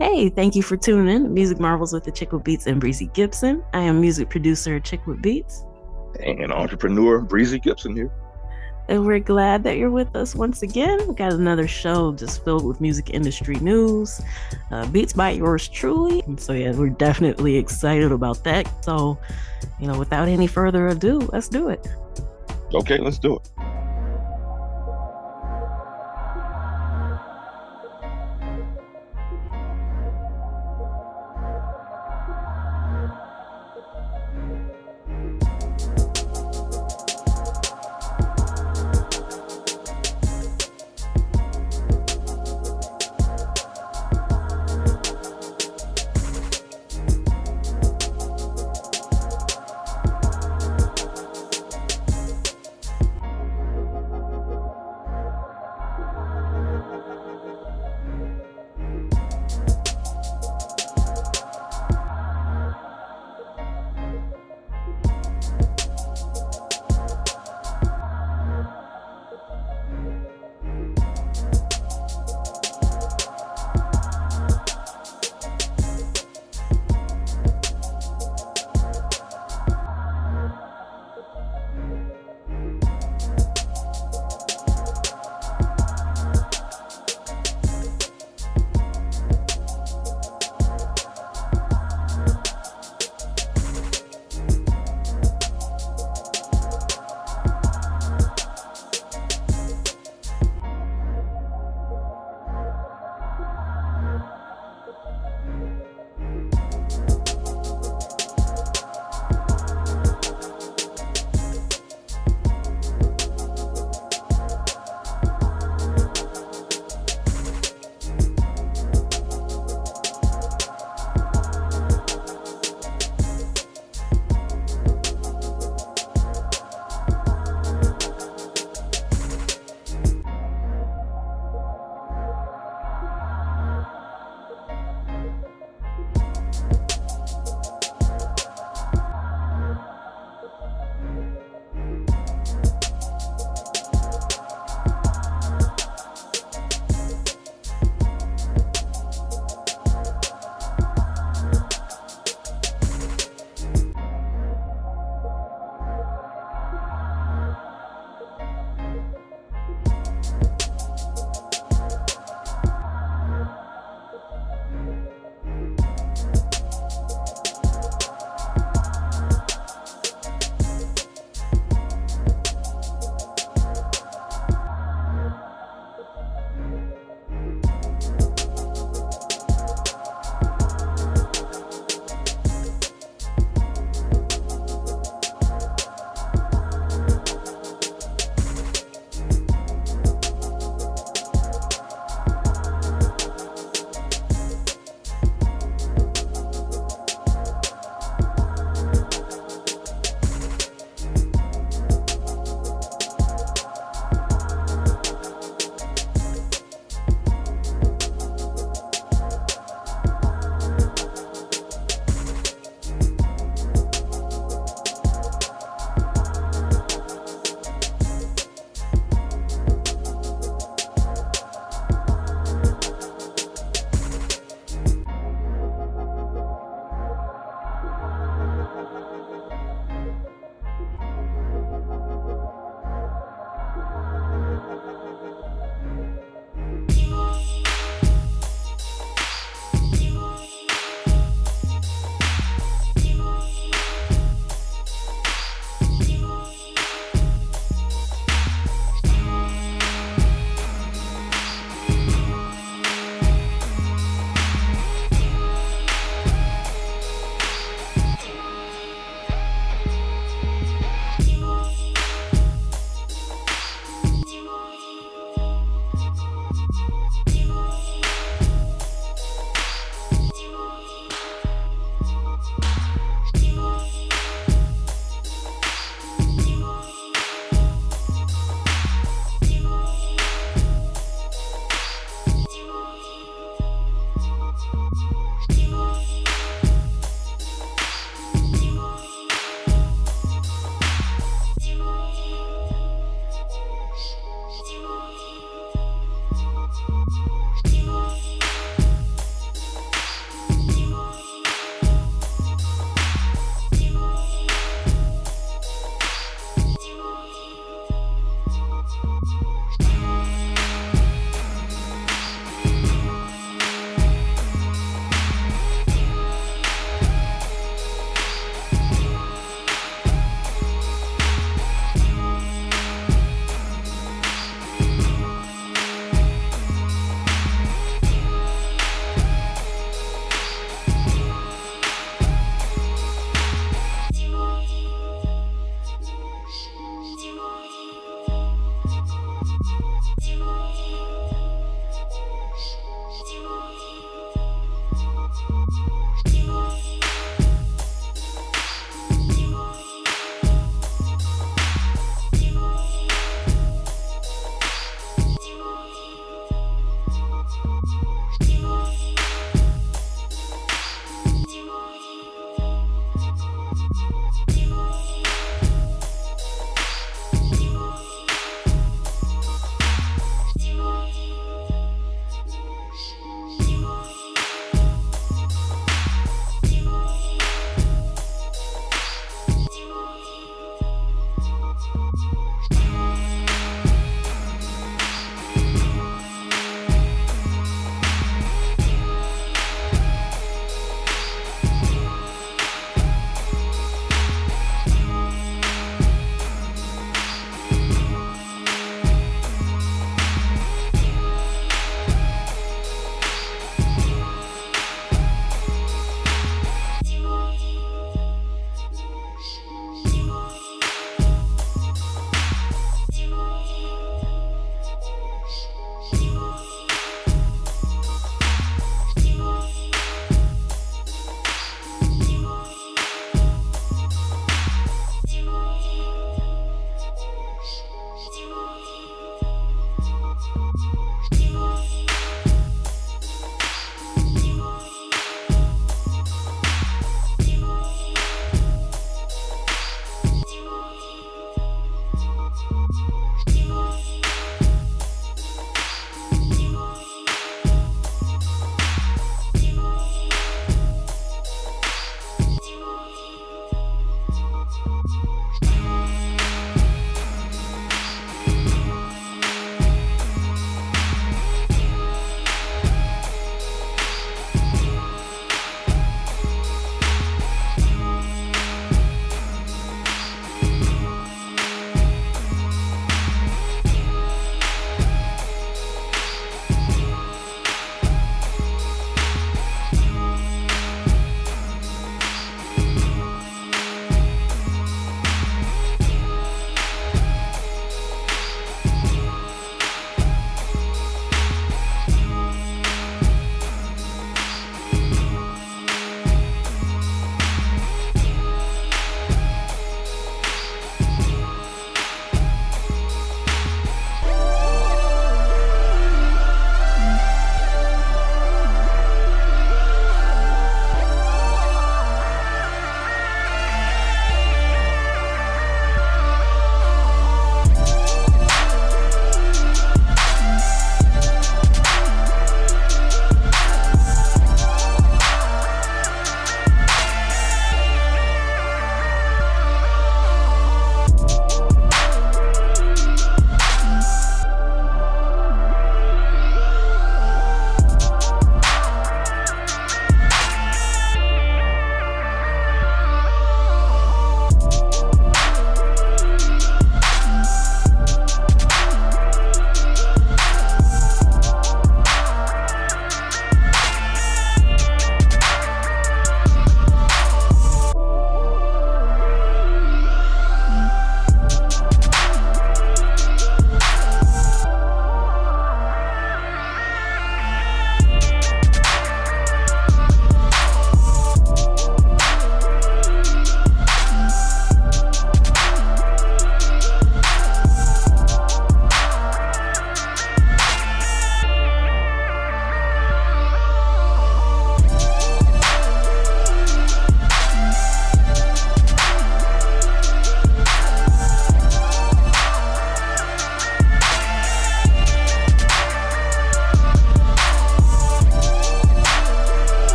Hey, 0.00 0.28
thank 0.28 0.56
you 0.56 0.62
for 0.64 0.76
tuning 0.76 1.14
in 1.14 1.32
Music 1.32 1.60
Marvels 1.60 1.92
with 1.92 2.02
the 2.02 2.10
Chick 2.10 2.32
with 2.32 2.42
Beats 2.42 2.66
and 2.66 2.80
Breezy 2.80 3.06
Gipson. 3.06 3.64
I 3.72 3.82
am 3.82 4.00
music 4.00 4.28
producer 4.28 4.80
Chick 4.80 5.06
with 5.06 5.22
Beats. 5.22 5.64
And 6.18 6.52
entrepreneur 6.52 7.20
Breezy 7.20 7.60
Gipson 7.60 7.94
here. 7.94 8.10
And 8.88 9.06
we're 9.06 9.20
glad 9.20 9.62
that 9.62 9.76
you're 9.76 9.92
with 9.92 10.16
us 10.16 10.34
once 10.34 10.64
again. 10.64 11.06
We 11.06 11.14
got 11.14 11.32
another 11.32 11.68
show 11.68 12.12
just 12.12 12.44
filled 12.44 12.64
with 12.64 12.80
music 12.80 13.10
industry 13.10 13.54
news, 13.60 14.20
uh, 14.72 14.84
beats 14.88 15.12
by 15.12 15.30
yours 15.30 15.68
truly. 15.68 16.24
And 16.26 16.40
so, 16.40 16.54
yeah, 16.54 16.72
we're 16.72 16.88
definitely 16.88 17.54
excited 17.56 18.10
about 18.10 18.42
that. 18.42 18.68
So, 18.84 19.16
you 19.78 19.86
know, 19.86 19.96
without 19.96 20.26
any 20.26 20.48
further 20.48 20.88
ado, 20.88 21.20
let's 21.32 21.46
do 21.46 21.68
it. 21.68 21.86
Okay, 22.74 22.98
let's 22.98 23.20
do 23.20 23.36
it. 23.36 23.48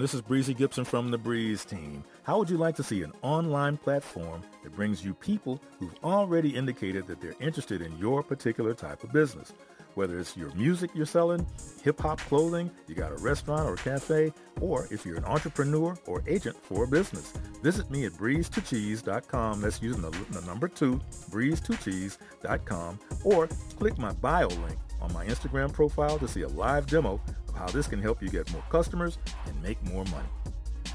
This 0.00 0.14
is 0.14 0.22
Breezy 0.22 0.54
Gipson 0.54 0.86
from 0.86 1.10
the 1.10 1.18
Breeze 1.18 1.62
team. 1.62 2.02
How 2.22 2.38
would 2.38 2.48
you 2.48 2.56
like 2.56 2.74
to 2.76 2.82
see 2.82 3.02
an 3.02 3.12
online 3.20 3.76
platform 3.76 4.40
that 4.62 4.74
brings 4.74 5.04
you 5.04 5.12
people 5.12 5.60
who've 5.78 5.94
already 6.02 6.56
indicated 6.56 7.06
that 7.06 7.20
they're 7.20 7.34
interested 7.38 7.82
in 7.82 7.98
your 7.98 8.22
particular 8.22 8.72
type 8.72 9.04
of 9.04 9.12
business? 9.12 9.52
Whether 9.96 10.18
it's 10.18 10.38
your 10.38 10.54
music 10.54 10.90
you're 10.94 11.04
selling, 11.04 11.46
hip 11.82 12.00
hop 12.00 12.18
clothing, 12.20 12.70
you 12.86 12.94
got 12.94 13.12
a 13.12 13.16
restaurant 13.16 13.68
or 13.68 13.74
a 13.74 13.76
cafe, 13.76 14.32
or 14.62 14.88
if 14.90 15.04
you're 15.04 15.18
an 15.18 15.26
entrepreneur 15.26 15.94
or 16.06 16.22
agent 16.26 16.56
for 16.62 16.84
a 16.84 16.88
business. 16.88 17.34
Visit 17.62 17.90
me 17.90 18.06
at 18.06 18.12
breeze2cheese.com. 18.12 19.60
That's 19.60 19.82
using 19.82 20.00
the, 20.00 20.10
the 20.30 20.40
number 20.46 20.68
two, 20.68 20.98
breeze2cheese.com, 21.28 23.00
or 23.24 23.48
click 23.76 23.98
my 23.98 24.12
bio 24.14 24.48
link 24.48 24.78
on 25.02 25.12
my 25.12 25.26
Instagram 25.26 25.72
profile 25.72 26.18
to 26.18 26.28
see 26.28 26.42
a 26.42 26.48
live 26.48 26.86
demo 26.86 27.20
how 27.54 27.66
this 27.66 27.86
can 27.86 28.00
help 28.00 28.22
you 28.22 28.28
get 28.28 28.50
more 28.52 28.64
customers 28.70 29.18
and 29.46 29.62
make 29.62 29.82
more 29.84 30.04
money. 30.06 30.28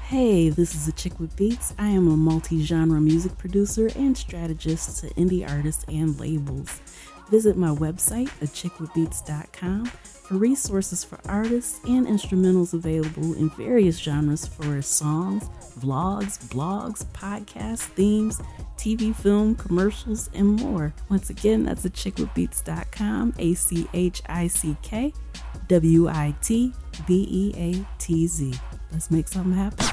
Hey, 0.02 0.50
this 0.50 0.76
is 0.76 0.86
a 0.86 0.92
chick 0.92 1.18
with 1.18 1.34
beats. 1.34 1.74
I 1.78 1.88
am 1.88 2.06
a 2.06 2.16
multi 2.16 2.62
genre 2.62 3.00
music 3.00 3.36
producer 3.38 3.90
and 3.96 4.16
strategist 4.16 5.00
to 5.00 5.08
indie 5.14 5.48
artists 5.48 5.84
and 5.88 6.18
labels. 6.20 6.80
Visit 7.28 7.56
my 7.56 7.70
website, 7.70 8.28
achickwitbeatz.com, 8.38 9.86
for 9.86 10.34
resources 10.34 11.02
for 11.02 11.18
artists 11.28 11.80
and 11.88 12.06
instrumentals 12.06 12.72
available 12.72 13.34
in 13.34 13.50
various 13.50 13.98
genres 13.98 14.46
for 14.46 14.80
songs, 14.80 15.48
vlogs, 15.80 16.38
blogs, 16.50 17.04
podcasts, 17.06 17.80
themes, 17.80 18.40
TV, 18.76 19.12
film, 19.12 19.56
commercials, 19.56 20.30
and 20.34 20.60
more. 20.60 20.94
Once 21.08 21.30
again, 21.30 21.64
that's 21.64 21.84
achickwitbeatz.com, 21.84 23.34
A 23.40 23.54
C 23.54 23.88
H 23.92 24.22
I 24.26 24.46
C 24.46 24.76
K 24.82 25.12
W 25.68 26.08
I 26.08 26.34
T 26.42 26.72
B 27.06 27.26
E 27.30 27.54
A 27.56 27.98
T 27.98 28.26
Z. 28.26 28.54
Let's 28.92 29.10
make 29.10 29.28
something 29.28 29.52
happen. 29.52 29.84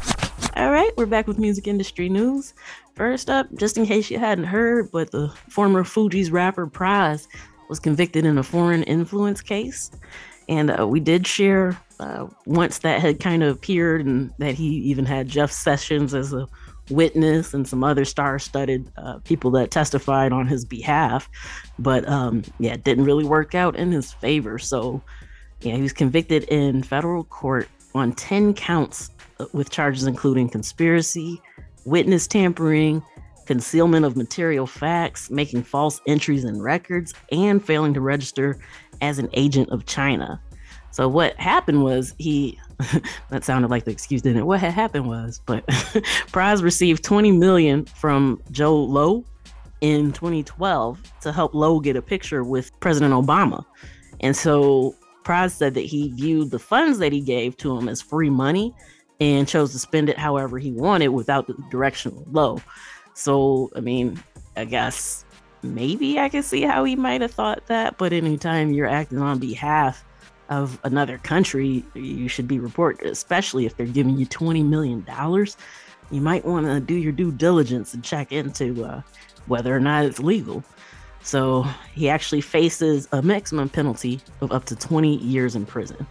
All 0.55 0.71
right, 0.71 0.91
we're 0.97 1.07
back 1.07 1.27
with 1.27 1.39
music 1.39 1.67
industry 1.67 2.09
news. 2.09 2.53
First 2.95 3.29
up, 3.29 3.47
just 3.55 3.77
in 3.77 3.85
case 3.85 4.11
you 4.11 4.19
hadn't 4.19 4.43
heard, 4.43 4.91
but 4.91 5.11
the 5.11 5.29
former 5.49 5.83
Fugees 5.83 6.31
rapper 6.31 6.67
Pras 6.67 7.27
was 7.69 7.79
convicted 7.79 8.23
in 8.23 8.37
a 8.37 8.43
foreign 8.43 8.83
influence 8.83 9.41
case. 9.41 9.89
And 10.47 10.69
uh, 10.77 10.87
we 10.87 10.99
did 10.99 11.25
share 11.25 11.79
uh, 11.99 12.27
once 12.45 12.79
that 12.79 13.01
had 13.01 13.19
kind 13.19 13.41
of 13.41 13.55
appeared 13.55 14.05
and 14.05 14.31
that 14.37 14.53
he 14.53 14.65
even 14.65 15.05
had 15.05 15.27
Jeff 15.27 15.51
Sessions 15.51 16.13
as 16.13 16.33
a 16.33 16.47
witness 16.89 17.53
and 17.53 17.67
some 17.67 17.83
other 17.83 18.05
star 18.05 18.37
studded 18.37 18.91
uh, 18.97 19.19
people 19.19 19.49
that 19.51 19.71
testified 19.71 20.31
on 20.31 20.45
his 20.45 20.65
behalf. 20.65 21.29
But 21.79 22.07
um, 22.07 22.43
yeah, 22.59 22.73
it 22.73 22.83
didn't 22.83 23.05
really 23.05 23.23
work 23.23 23.55
out 23.55 23.75
in 23.75 23.91
his 23.91 24.13
favor. 24.13 24.59
So 24.59 25.01
yeah, 25.65 25.75
he 25.75 25.81
was 25.81 25.93
convicted 25.93 26.43
in 26.45 26.83
federal 26.83 27.23
court 27.25 27.67
on 27.95 28.13
10 28.13 28.53
counts 28.53 29.09
uh, 29.39 29.45
with 29.53 29.69
charges 29.69 30.05
including 30.05 30.49
conspiracy, 30.49 31.41
witness 31.85 32.27
tampering, 32.27 33.03
concealment 33.45 34.05
of 34.05 34.15
material 34.15 34.65
facts, 34.65 35.29
making 35.29 35.63
false 35.63 36.01
entries 36.07 36.43
in 36.43 36.61
records, 36.61 37.13
and 37.31 37.63
failing 37.63 37.93
to 37.93 38.01
register 38.01 38.57
as 39.01 39.19
an 39.19 39.29
agent 39.33 39.69
of 39.69 39.85
China. 39.85 40.41
So 40.91 41.07
what 41.07 41.35
happened 41.39 41.83
was 41.83 42.13
he 42.19 42.59
that 43.29 43.43
sounded 43.43 43.71
like 43.71 43.85
the 43.85 43.91
excuse, 43.91 44.21
didn't 44.21 44.39
it? 44.39 44.45
What 44.45 44.59
had 44.59 44.73
happened 44.73 45.07
was, 45.07 45.41
but 45.45 45.65
Pras 45.67 46.61
received 46.61 47.03
20 47.03 47.31
million 47.31 47.85
from 47.85 48.41
Jho 48.51 48.87
Low 48.87 49.25
in 49.81 50.13
2012 50.13 51.01
to 51.21 51.31
help 51.31 51.53
Low 51.53 51.79
get 51.79 51.95
a 51.95 52.01
picture 52.01 52.43
with 52.43 52.71
President 52.79 53.13
Obama. 53.13 53.65
And 54.21 54.35
so 54.35 54.95
Pras 55.23 55.51
said 55.51 55.73
that 55.75 55.85
he 55.85 56.09
viewed 56.11 56.51
the 56.51 56.59
funds 56.59 56.99
that 56.99 57.11
he 57.11 57.21
gave 57.21 57.57
to 57.57 57.77
him 57.77 57.87
as 57.87 58.01
free 58.01 58.29
money 58.29 58.73
and 59.19 59.47
chose 59.47 59.71
to 59.71 59.79
spend 59.79 60.09
it 60.09 60.17
however 60.17 60.59
he 60.59 60.71
wanted 60.71 61.09
without 61.09 61.47
the 61.47 61.55
direction 61.71 62.11
of 62.11 62.33
Low. 62.33 62.59
So, 63.13 63.71
I 63.75 63.79
mean, 63.79 64.21
I 64.55 64.65
guess 64.65 65.25
maybe 65.61 66.19
I 66.19 66.29
can 66.29 66.43
see 66.43 66.61
how 66.63 66.83
he 66.83 66.95
might 66.95 67.21
have 67.21 67.31
thought 67.31 67.65
that, 67.67 67.97
but 67.97 68.13
anytime 68.13 68.73
you're 68.73 68.87
acting 68.87 69.19
on 69.19 69.39
behalf 69.39 70.03
of 70.49 70.79
another 70.83 71.17
country, 71.19 71.85
you 71.93 72.27
should 72.27 72.47
be 72.47 72.59
reported, 72.59 73.07
especially 73.07 73.65
if 73.65 73.77
they're 73.77 73.85
giving 73.85 74.17
you 74.17 74.25
$20 74.25 74.65
million. 74.65 75.05
You 76.11 76.21
might 76.21 76.45
want 76.45 76.65
to 76.65 76.79
do 76.79 76.95
your 76.95 77.11
due 77.11 77.31
diligence 77.31 77.93
and 77.93 78.03
check 78.03 78.31
into 78.31 78.83
uh, 78.83 79.01
whether 79.47 79.75
or 79.75 79.79
not 79.79 80.05
it's 80.05 80.19
legal. 80.19 80.63
So 81.23 81.63
he 81.93 82.09
actually 82.09 82.41
faces 82.41 83.07
a 83.11 83.21
maximum 83.21 83.69
penalty 83.69 84.21
of 84.41 84.51
up 84.51 84.65
to 84.65 84.75
20 84.75 85.17
years 85.17 85.55
in 85.55 85.65
prison. 85.65 86.05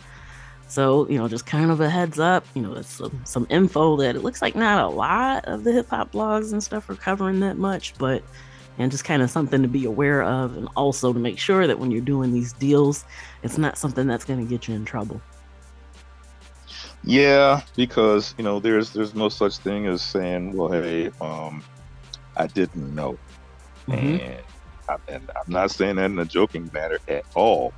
So, 0.69 1.07
you 1.09 1.19
know, 1.19 1.29
just 1.29 1.45
kind 1.45 1.71
of 1.71 1.83
a 1.83 1.91
heads 1.91 2.19
up, 2.19 2.47
you 2.55 2.63
know, 2.63 2.81
some, 2.81 3.21
some 3.25 3.47
info 3.51 3.97
that 3.97 4.17
it 4.17 4.23
looks 4.23 4.41
like 4.41 4.57
not 4.57 4.83
a 4.83 4.89
lot 4.89 5.45
of 5.45 5.65
the 5.65 5.73
hip 5.73 5.91
hop 5.91 6.13
blogs 6.13 6.53
and 6.53 6.63
stuff 6.63 6.89
are 6.89 6.95
covering 6.95 7.41
that 7.41 7.59
much, 7.59 7.93
but 7.99 8.23
and 8.79 8.91
just 8.91 9.05
kind 9.05 9.21
of 9.21 9.31
something 9.31 9.61
to 9.61 9.69
be 9.69 9.85
aware 9.85 10.23
of 10.23 10.57
and 10.57 10.67
also 10.77 11.13
to 11.13 11.19
make 11.19 11.39
sure 11.39 11.67
that 11.67 11.79
when 11.79 11.91
you're 11.91 12.01
doing 12.01 12.33
these 12.33 12.55
deals, 12.55 13.05
it's 13.43 13.59
not 13.59 13.77
something 13.77 14.07
that's 14.07 14.25
going 14.25 14.43
to 14.43 14.49
get 14.49 14.67
you 14.67 14.75
in 14.75 14.87
trouble. 14.87 15.21
Yeah, 17.05 17.61
because, 17.77 18.35
you 18.39 18.45
know, 18.45 18.59
there's 18.59 18.93
there's 18.95 19.15
no 19.15 19.29
such 19.29 19.59
thing 19.59 19.87
as 19.87 20.01
saying, 20.01 20.57
well, 20.57 20.71
hey, 20.71 21.11
um, 21.21 21.63
I 22.37 22.47
didn't 22.47 22.95
know. 22.95 23.19
Mm-hmm. 23.89 24.25
And, 24.25 24.43
I, 24.89 24.97
and 25.09 25.31
I'm 25.35 25.53
not 25.53 25.71
saying 25.71 25.97
that 25.97 26.07
in 26.07 26.19
a 26.19 26.25
joking 26.25 26.71
manner 26.73 26.99
at 27.09 27.25
all 27.35 27.73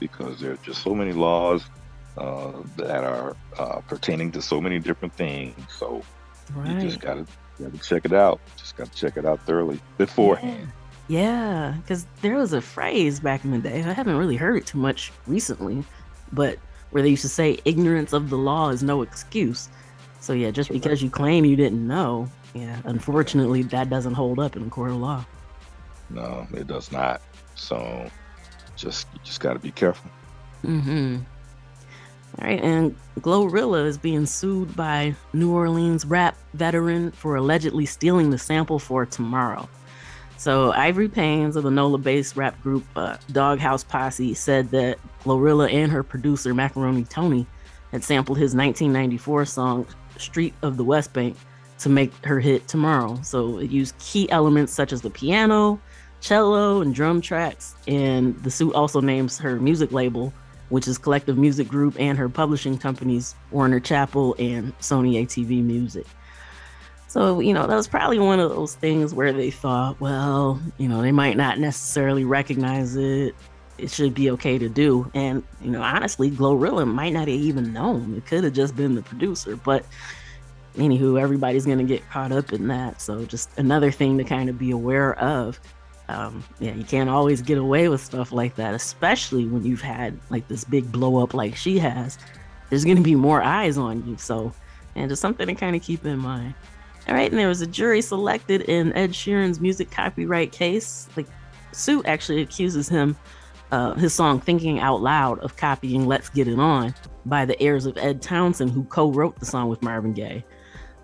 because 0.00 0.40
there 0.40 0.52
are 0.52 0.58
just 0.58 0.82
so 0.82 0.94
many 0.94 1.12
laws 1.12 1.64
uh, 2.18 2.52
that 2.76 3.04
are 3.04 3.36
uh, 3.58 3.80
pertaining 3.88 4.32
to 4.32 4.42
so 4.42 4.60
many 4.60 4.78
different 4.78 5.14
things. 5.14 5.56
So 5.78 6.02
right. 6.54 6.72
you 6.72 6.80
just 6.80 7.00
gotta 7.00 7.26
gotta 7.60 7.78
check 7.78 8.04
it 8.04 8.12
out. 8.12 8.40
Just 8.56 8.76
gotta 8.76 8.90
check 8.90 9.16
it 9.16 9.24
out 9.24 9.40
thoroughly 9.46 9.80
beforehand. 9.98 10.68
Yeah, 11.08 11.74
because 11.80 12.02
yeah, 12.02 12.08
there 12.22 12.36
was 12.36 12.52
a 12.52 12.60
phrase 12.60 13.20
back 13.20 13.44
in 13.44 13.52
the 13.52 13.58
day. 13.58 13.82
I 13.82 13.92
haven't 13.92 14.16
really 14.16 14.36
heard 14.36 14.56
it 14.56 14.66
too 14.66 14.78
much 14.78 15.12
recently, 15.26 15.84
but 16.32 16.58
where 16.90 17.02
they 17.02 17.10
used 17.10 17.22
to 17.22 17.28
say 17.28 17.58
ignorance 17.64 18.12
of 18.12 18.30
the 18.30 18.38
law 18.38 18.70
is 18.70 18.82
no 18.82 19.02
excuse. 19.02 19.68
So 20.20 20.32
yeah, 20.32 20.50
just 20.50 20.70
because 20.70 21.02
you 21.02 21.10
claim 21.10 21.44
you 21.44 21.54
didn't 21.54 21.86
know, 21.86 22.28
yeah, 22.54 22.80
unfortunately 22.84 23.62
that 23.64 23.90
doesn't 23.90 24.14
hold 24.14 24.38
up 24.38 24.56
in 24.56 24.66
a 24.66 24.70
court 24.70 24.90
of 24.90 24.96
law. 24.96 25.24
No, 26.10 26.46
it 26.52 26.66
does 26.66 26.92
not. 26.92 27.20
So 27.54 28.08
just 28.76 29.08
you 29.14 29.20
just 29.24 29.40
got 29.40 29.54
to 29.54 29.58
be 29.58 29.70
careful. 29.70 30.10
Mm-hmm. 30.64 31.18
All 32.38 32.46
right, 32.46 32.62
and 32.62 32.94
Glorilla 33.20 33.86
is 33.86 33.96
being 33.96 34.26
sued 34.26 34.76
by 34.76 35.14
New 35.32 35.54
Orleans 35.54 36.04
rap 36.04 36.36
veteran 36.54 37.12
for 37.12 37.36
allegedly 37.36 37.86
stealing 37.86 38.30
the 38.30 38.38
sample 38.38 38.78
for 38.78 39.06
Tomorrow. 39.06 39.68
So 40.36 40.72
Ivory 40.72 41.08
Paynes 41.08 41.56
of 41.56 41.62
the 41.62 41.70
NOLA-based 41.70 42.36
rap 42.36 42.60
group 42.62 42.84
uh, 42.94 43.16
Doghouse 43.32 43.84
Posse 43.84 44.34
said 44.34 44.70
that 44.70 44.98
Glorilla 45.24 45.72
and 45.72 45.90
her 45.90 46.02
producer 46.02 46.52
Macaroni 46.52 47.04
Tony 47.04 47.46
had 47.90 48.04
sampled 48.04 48.36
his 48.36 48.54
1994 48.54 49.46
song 49.46 49.86
"Street 50.18 50.52
of 50.60 50.76
the 50.76 50.84
West 50.84 51.14
Bank" 51.14 51.36
to 51.78 51.88
make 51.88 52.12
her 52.24 52.38
hit 52.38 52.68
"Tomorrow." 52.68 53.18
So 53.22 53.58
it 53.58 53.70
used 53.70 53.98
key 53.98 54.30
elements 54.30 54.74
such 54.74 54.92
as 54.92 55.00
the 55.00 55.10
piano, 55.10 55.80
cello, 56.26 56.80
and 56.82 56.94
drum 56.94 57.20
tracks. 57.20 57.74
And 57.86 58.36
the 58.42 58.50
suit 58.50 58.74
also 58.74 59.00
names 59.00 59.38
her 59.38 59.60
music 59.60 59.92
label 59.92 60.32
which 60.68 60.88
is 60.88 60.98
Collective 60.98 61.38
Music 61.38 61.68
Group, 61.68 61.96
and 61.98 62.18
her 62.18 62.28
publishing 62.28 62.78
companies, 62.78 63.34
Warner 63.50 63.80
Chappell 63.80 64.34
and 64.38 64.76
Sony 64.78 65.22
ATV 65.22 65.62
Music. 65.62 66.06
So, 67.08 67.40
you 67.40 67.54
know, 67.54 67.66
that 67.66 67.74
was 67.74 67.88
probably 67.88 68.18
one 68.18 68.40
of 68.40 68.50
those 68.50 68.74
things 68.74 69.14
where 69.14 69.32
they 69.32 69.50
thought, 69.50 70.00
well, 70.00 70.60
you 70.76 70.88
know, 70.88 71.02
they 71.02 71.12
might 71.12 71.36
not 71.36 71.58
necessarily 71.58 72.24
recognize 72.24 72.96
it. 72.96 73.34
It 73.78 73.90
should 73.90 74.12
be 74.12 74.30
okay 74.32 74.58
to 74.58 74.68
do. 74.68 75.10
And, 75.14 75.42
you 75.62 75.70
know, 75.70 75.82
honestly, 75.82 76.30
Glorilla 76.30 76.86
might 76.86 77.12
not 77.12 77.28
have 77.28 77.36
even 77.36 77.72
known. 77.72 78.14
It 78.16 78.26
could 78.26 78.44
have 78.44 78.54
just 78.54 78.74
been 78.74 78.96
the 78.96 79.02
producer. 79.02 79.56
But 79.56 79.86
anywho, 80.74 81.20
everybody's 81.20 81.64
going 81.64 81.78
to 81.78 81.84
get 81.84 82.08
caught 82.10 82.32
up 82.32 82.52
in 82.52 82.68
that. 82.68 83.00
So, 83.00 83.24
just 83.24 83.56
another 83.56 83.92
thing 83.92 84.18
to 84.18 84.24
kind 84.24 84.50
of 84.50 84.58
be 84.58 84.72
aware 84.72 85.14
of 85.18 85.60
um, 86.08 86.44
yeah, 86.60 86.72
you 86.74 86.84
can't 86.84 87.10
always 87.10 87.42
get 87.42 87.58
away 87.58 87.88
with 87.88 88.00
stuff 88.00 88.30
like 88.32 88.54
that, 88.56 88.74
especially 88.74 89.46
when 89.46 89.64
you've 89.64 89.82
had 89.82 90.18
like 90.30 90.46
this 90.48 90.64
big 90.64 90.90
blow 90.92 91.22
up 91.22 91.34
like 91.34 91.56
she 91.56 91.78
has. 91.78 92.18
There's 92.70 92.84
going 92.84 92.96
to 92.96 93.02
be 93.02 93.14
more 93.14 93.42
eyes 93.42 93.76
on 93.76 94.06
you. 94.06 94.16
So, 94.16 94.52
and 94.94 95.08
just 95.08 95.20
something 95.20 95.46
to 95.46 95.54
kind 95.54 95.74
of 95.74 95.82
keep 95.82 96.04
in 96.04 96.18
mind. 96.18 96.54
All 97.08 97.14
right, 97.14 97.30
and 97.30 97.38
there 97.38 97.48
was 97.48 97.60
a 97.60 97.66
jury 97.66 98.00
selected 98.02 98.62
in 98.62 98.92
Ed 98.94 99.10
Sheeran's 99.10 99.60
music 99.60 99.90
copyright 99.90 100.50
case. 100.50 101.08
The 101.14 101.24
suit 101.72 102.04
actually 102.06 102.42
accuses 102.42 102.88
him, 102.88 103.16
uh, 103.70 103.94
his 103.94 104.12
song 104.12 104.40
Thinking 104.40 104.80
Out 104.80 105.02
Loud, 105.02 105.38
of 105.40 105.56
copying 105.56 106.06
Let's 106.06 106.28
Get 106.28 106.48
It 106.48 106.58
On 106.58 106.92
by 107.24 107.44
the 107.44 107.60
heirs 107.60 107.86
of 107.86 107.96
Ed 107.96 108.22
Townsend, 108.22 108.72
who 108.72 108.84
co 108.84 109.12
wrote 109.12 109.38
the 109.38 109.46
song 109.46 109.68
with 109.68 109.82
Marvin 109.82 110.14
Gaye. 110.14 110.44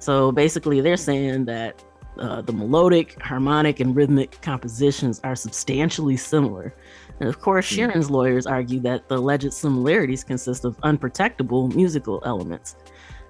So 0.01 0.33
basically, 0.33 0.81
they're 0.81 0.97
saying 0.97 1.45
that 1.45 1.85
uh, 2.19 2.43
the 2.43 2.53
melodic, 2.53 3.21
harmonic, 3.23 3.81
and 3.81 3.97
rhythmic 3.97 4.41
compositions 4.43 5.21
are 5.25 5.35
substantially 5.35 6.17
similar. 6.17 6.75
And 7.21 7.29
of 7.29 7.41
course, 7.41 7.69
hmm. 7.69 7.77
Sheeran's 7.77 8.11
lawyers 8.11 8.47
argue 8.47 8.81
that 8.81 9.09
the 9.09 9.17
alleged 9.17 9.53
similarities 9.53 10.25
consist 10.25 10.65
of 10.65 10.77
unprotectable 10.81 11.75
musical 11.75 12.23
elements. 12.27 12.77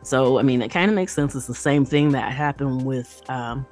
So, 0.03 0.39
I 0.39 0.43
mean, 0.43 0.63
it 0.63 0.71
kind 0.71 0.91
of 0.91 0.95
makes 0.95 1.15
sense. 1.15 1.35
It's 1.35 1.47
the 1.47 1.55
same 1.55 1.85
thing 1.85 2.11
that 2.11 2.33
happened 2.33 2.85
with 2.85 3.23
um, 3.29 3.65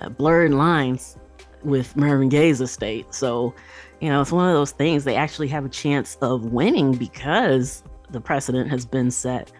uh, 0.00 0.08
Blurred 0.08 0.52
Lines 0.52 1.16
with 1.62 1.96
Marvin 1.96 2.28
Gaye's 2.28 2.60
estate. 2.60 3.14
So, 3.14 3.54
you 4.00 4.08
know, 4.08 4.20
it's 4.20 4.32
one 4.32 4.48
of 4.48 4.54
those 4.54 4.72
things 4.72 5.04
they 5.04 5.14
actually 5.14 5.48
have 5.48 5.64
a 5.64 5.68
chance 5.68 6.16
of 6.20 6.46
winning 6.46 6.92
because 6.92 7.84
the 8.10 8.20
precedent 8.20 8.70
has 8.70 8.84
been 8.84 9.10
set. 9.10 9.52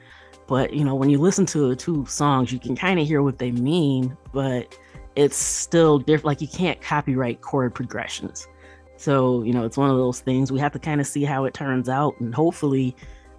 But, 0.46 0.72
you 0.72 0.84
know, 0.84 0.94
when 0.94 1.10
you 1.10 1.18
listen 1.18 1.46
to 1.46 1.68
the 1.68 1.76
two 1.76 2.04
songs, 2.06 2.52
you 2.52 2.58
can 2.58 2.76
kind 2.76 3.00
of 3.00 3.06
hear 3.06 3.22
what 3.22 3.38
they 3.38 3.52
mean, 3.52 4.16
but 4.32 4.76
it's 5.16 5.36
still 5.36 5.98
different. 5.98 6.24
Like, 6.24 6.40
you 6.40 6.48
can't 6.48 6.80
copyright 6.80 7.40
chord 7.40 7.74
progressions. 7.74 8.48
So, 8.96 9.42
you 9.42 9.52
know, 9.52 9.64
it's 9.64 9.76
one 9.76 9.90
of 9.90 9.96
those 9.96 10.20
things 10.20 10.52
we 10.52 10.60
have 10.60 10.72
to 10.72 10.78
kind 10.78 11.00
of 11.00 11.06
see 11.06 11.24
how 11.24 11.44
it 11.44 11.54
turns 11.54 11.88
out. 11.88 12.14
And 12.20 12.34
hopefully, 12.34 12.94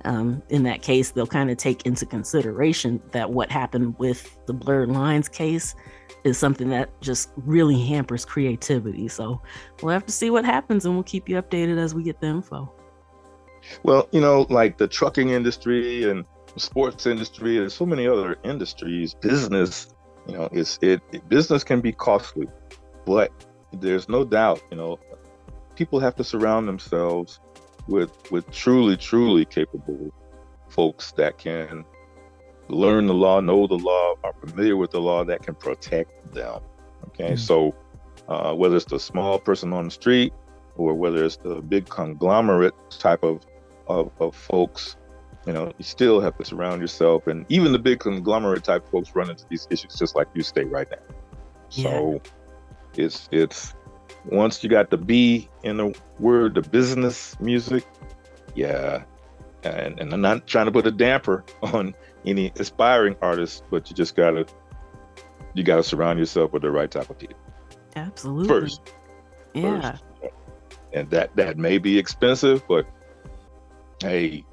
um, 0.05 0.41
in 0.49 0.63
that 0.63 0.81
case, 0.81 1.11
they'll 1.11 1.27
kind 1.27 1.49
of 1.49 1.57
take 1.57 1.85
into 1.85 2.05
consideration 2.05 3.01
that 3.11 3.31
what 3.31 3.51
happened 3.51 3.95
with 3.97 4.37
the 4.45 4.53
blurred 4.53 4.89
lines 4.89 5.29
case 5.29 5.75
is 6.23 6.37
something 6.37 6.69
that 6.69 6.89
just 7.01 7.31
really 7.37 7.79
hampers 7.79 8.25
creativity. 8.25 9.07
So 9.07 9.41
we'll 9.81 9.93
have 9.93 10.05
to 10.05 10.11
see 10.11 10.29
what 10.29 10.45
happens 10.45 10.85
and 10.85 10.93
we'll 10.93 11.03
keep 11.03 11.27
you 11.27 11.41
updated 11.41 11.77
as 11.77 11.93
we 11.93 12.03
get 12.03 12.19
the 12.19 12.27
info. 12.27 12.71
Well, 13.83 14.09
you 14.11 14.19
know, 14.19 14.45
like 14.49 14.77
the 14.77 14.87
trucking 14.87 15.29
industry 15.29 16.09
and 16.09 16.25
sports 16.57 17.05
industry, 17.05 17.57
and 17.57 17.71
so 17.71 17.85
many 17.85 18.07
other 18.07 18.37
industries, 18.43 19.13
business, 19.13 19.93
you 20.27 20.33
know, 20.33 20.49
it's 20.51 20.79
it, 20.81 21.01
it 21.11 21.27
business 21.29 21.63
can 21.63 21.81
be 21.81 21.91
costly, 21.91 22.47
but 23.05 23.31
there's 23.71 24.07
no 24.07 24.23
doubt, 24.23 24.61
you 24.71 24.77
know, 24.77 24.99
people 25.75 25.99
have 25.99 26.15
to 26.15 26.23
surround 26.23 26.67
themselves 26.67 27.39
with 27.87 28.11
with 28.31 28.49
truly, 28.51 28.97
truly 28.97 29.45
capable 29.45 30.13
folks 30.69 31.11
that 31.13 31.37
can 31.37 31.85
learn 32.69 33.07
the 33.07 33.13
law, 33.13 33.39
know 33.39 33.67
the 33.67 33.75
law, 33.75 34.15
are 34.23 34.33
familiar 34.33 34.77
with 34.77 34.91
the 34.91 35.01
law 35.01 35.23
that 35.23 35.43
can 35.43 35.55
protect 35.55 36.33
them. 36.33 36.61
Okay, 37.07 37.33
mm-hmm. 37.33 37.35
so 37.35 37.75
uh, 38.27 38.53
whether 38.53 38.75
it's 38.75 38.85
the 38.85 38.99
small 38.99 39.37
person 39.39 39.73
on 39.73 39.85
the 39.85 39.91
street 39.91 40.33
or 40.75 40.93
whether 40.93 41.23
it's 41.23 41.37
the 41.37 41.55
big 41.61 41.87
conglomerate 41.89 42.73
type 42.89 43.23
of, 43.23 43.45
of, 43.87 44.11
of 44.19 44.35
folks, 44.35 44.95
you 45.45 45.53
know, 45.53 45.73
you 45.77 45.83
still 45.83 46.21
have 46.21 46.37
to 46.37 46.45
surround 46.45 46.81
yourself. 46.81 47.27
And 47.27 47.45
even 47.49 47.71
the 47.71 47.79
big 47.79 47.99
conglomerate 47.99 48.63
type 48.63 48.87
folks 48.89 49.15
run 49.15 49.29
into 49.29 49.45
these 49.49 49.67
issues 49.69 49.95
just 49.95 50.15
like 50.15 50.27
you 50.33 50.43
state 50.43 50.69
right 50.71 50.89
now. 50.89 51.15
Yeah. 51.71 51.83
So 51.83 52.21
it's 52.95 53.29
it's 53.31 53.73
once 54.25 54.63
you 54.63 54.69
got 54.69 54.89
the 54.89 54.97
B 54.97 55.49
in 55.63 55.77
the 55.77 55.93
word, 56.19 56.55
the 56.55 56.61
business 56.61 57.39
music, 57.39 57.85
yeah. 58.55 59.03
And, 59.63 59.99
and 59.99 60.13
I'm 60.13 60.21
not 60.21 60.45
trying 60.45 60.65
to 60.65 60.71
put 60.71 60.85
a 60.87 60.91
damper 60.91 61.43
on 61.63 61.95
any 62.25 62.51
aspiring 62.57 63.15
artists, 63.21 63.63
but 63.69 63.89
you 63.89 63.95
just 63.95 64.15
gotta 64.15 64.45
you 65.53 65.63
gotta 65.63 65.83
surround 65.83 66.19
yourself 66.19 66.53
with 66.53 66.61
the 66.61 66.71
right 66.71 66.89
type 66.89 67.09
of 67.09 67.17
people. 67.17 67.37
Absolutely. 67.95 68.47
First. 68.47 68.81
Yeah. 69.53 69.91
First. 69.91 70.03
And 70.93 71.09
that 71.09 71.35
that 71.35 71.57
may 71.57 71.79
be 71.79 71.97
expensive, 71.97 72.63
but 72.67 72.85
hey, 73.99 74.45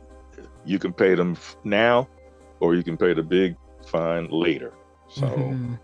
you 0.64 0.78
can 0.78 0.92
pay 0.92 1.14
them 1.14 1.36
now, 1.64 2.08
or 2.60 2.74
you 2.74 2.82
can 2.82 2.96
pay 2.96 3.14
the 3.14 3.22
big 3.22 3.56
fine 3.86 4.28
later. 4.30 4.72
So 5.08 5.26
mm-hmm. 5.26 5.74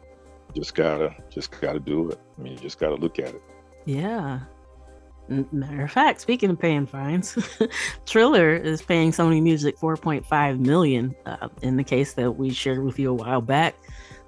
just 0.54 0.74
gotta 0.74 1.14
just 1.30 1.58
gotta 1.60 1.80
do 1.80 2.10
it. 2.10 2.20
I 2.38 2.42
mean, 2.42 2.52
you 2.54 2.58
just 2.58 2.78
gotta 2.78 2.96
look 2.96 3.18
at 3.18 3.34
it. 3.34 3.42
Yeah. 3.84 4.40
Matter 5.28 5.82
of 5.82 5.90
fact, 5.90 6.20
speaking 6.20 6.50
of 6.50 6.58
paying 6.58 6.86
fines, 6.86 7.36
Triller 8.06 8.54
is 8.54 8.80
paying 8.80 9.10
Sony 9.10 9.42
Music 9.42 9.76
4.5 9.76 10.60
million 10.60 11.16
uh, 11.26 11.48
in 11.62 11.76
the 11.76 11.82
case 11.82 12.12
that 12.12 12.32
we 12.32 12.50
shared 12.50 12.84
with 12.84 12.96
you 12.96 13.10
a 13.10 13.14
while 13.14 13.40
back. 13.40 13.74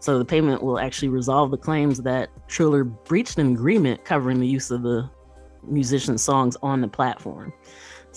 So 0.00 0.18
the 0.18 0.24
payment 0.24 0.62
will 0.62 0.80
actually 0.80 1.08
resolve 1.08 1.52
the 1.52 1.56
claims 1.56 1.98
that 2.02 2.30
Triller 2.48 2.82
breached 2.82 3.38
an 3.38 3.52
agreement 3.52 4.04
covering 4.04 4.40
the 4.40 4.46
use 4.48 4.72
of 4.72 4.82
the 4.82 5.08
musician's 5.62 6.22
songs 6.22 6.56
on 6.62 6.80
the 6.80 6.88
platform. 6.88 7.52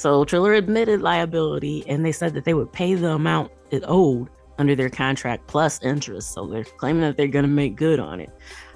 So 0.02 0.26
Triller 0.26 0.54
admitted 0.54 1.04
liability 1.04 1.88
and 1.88 2.04
they 2.04 2.12
said 2.12 2.34
that 2.34 2.44
they 2.44 2.56
would 2.56 2.72
pay 2.72 2.96
the 2.96 3.12
amount 3.12 3.52
it 3.70 3.84
owed 3.88 4.32
under 4.58 4.74
their 4.76 4.90
contract 4.90 5.46
plus 5.46 5.80
interest. 5.84 6.32
So 6.34 6.48
they're 6.48 6.64
claiming 6.64 7.04
that 7.04 7.18
they're 7.18 7.28
going 7.28 7.46
to 7.46 7.48
make 7.48 7.76
good 7.76 8.00
on 8.00 8.20
it. 8.20 8.32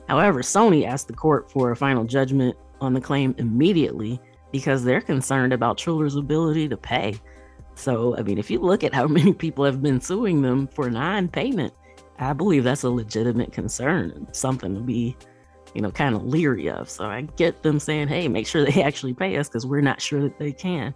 However, 0.07 0.43
Sony 0.43 0.85
asked 0.85 1.07
the 1.07 1.13
court 1.13 1.49
for 1.49 1.71
a 1.71 1.75
final 1.75 2.03
judgment 2.03 2.55
on 2.79 2.93
the 2.93 3.01
claim 3.01 3.33
immediately 3.39 4.19
because 4.51 4.83
they're 4.83 5.01
concerned 5.01 5.51
about 5.51 5.79
Triller's 5.79 6.15
ability 6.15 6.69
to 6.69 6.77
pay. 6.77 7.19
So, 7.73 8.15
I 8.15 8.21
mean, 8.21 8.37
if 8.37 8.51
you 8.51 8.59
look 8.59 8.83
at 8.83 8.93
how 8.93 9.07
many 9.07 9.33
people 9.33 9.65
have 9.65 9.81
been 9.81 9.99
suing 9.99 10.43
them 10.43 10.67
for 10.67 10.91
non 10.91 11.27
payment, 11.27 11.73
I 12.19 12.33
believe 12.33 12.63
that's 12.63 12.83
a 12.83 12.89
legitimate 12.91 13.51
concern, 13.51 14.27
something 14.31 14.75
to 14.75 14.79
be, 14.79 15.17
you 15.75 15.81
know, 15.81 15.91
kind 15.91 16.15
of 16.15 16.25
leery 16.25 16.69
of. 16.69 16.89
So 16.89 17.05
I 17.05 17.21
get 17.35 17.61
them 17.61 17.79
saying, 17.79 18.07
hey, 18.07 18.27
make 18.27 18.47
sure 18.47 18.65
they 18.65 18.81
actually 18.89 19.13
pay 19.13 19.37
us 19.37 19.47
because 19.47 19.65
we're 19.65 19.81
not 19.81 20.01
sure 20.01 20.21
that 20.21 20.39
they 20.39 20.51
can. 20.51 20.95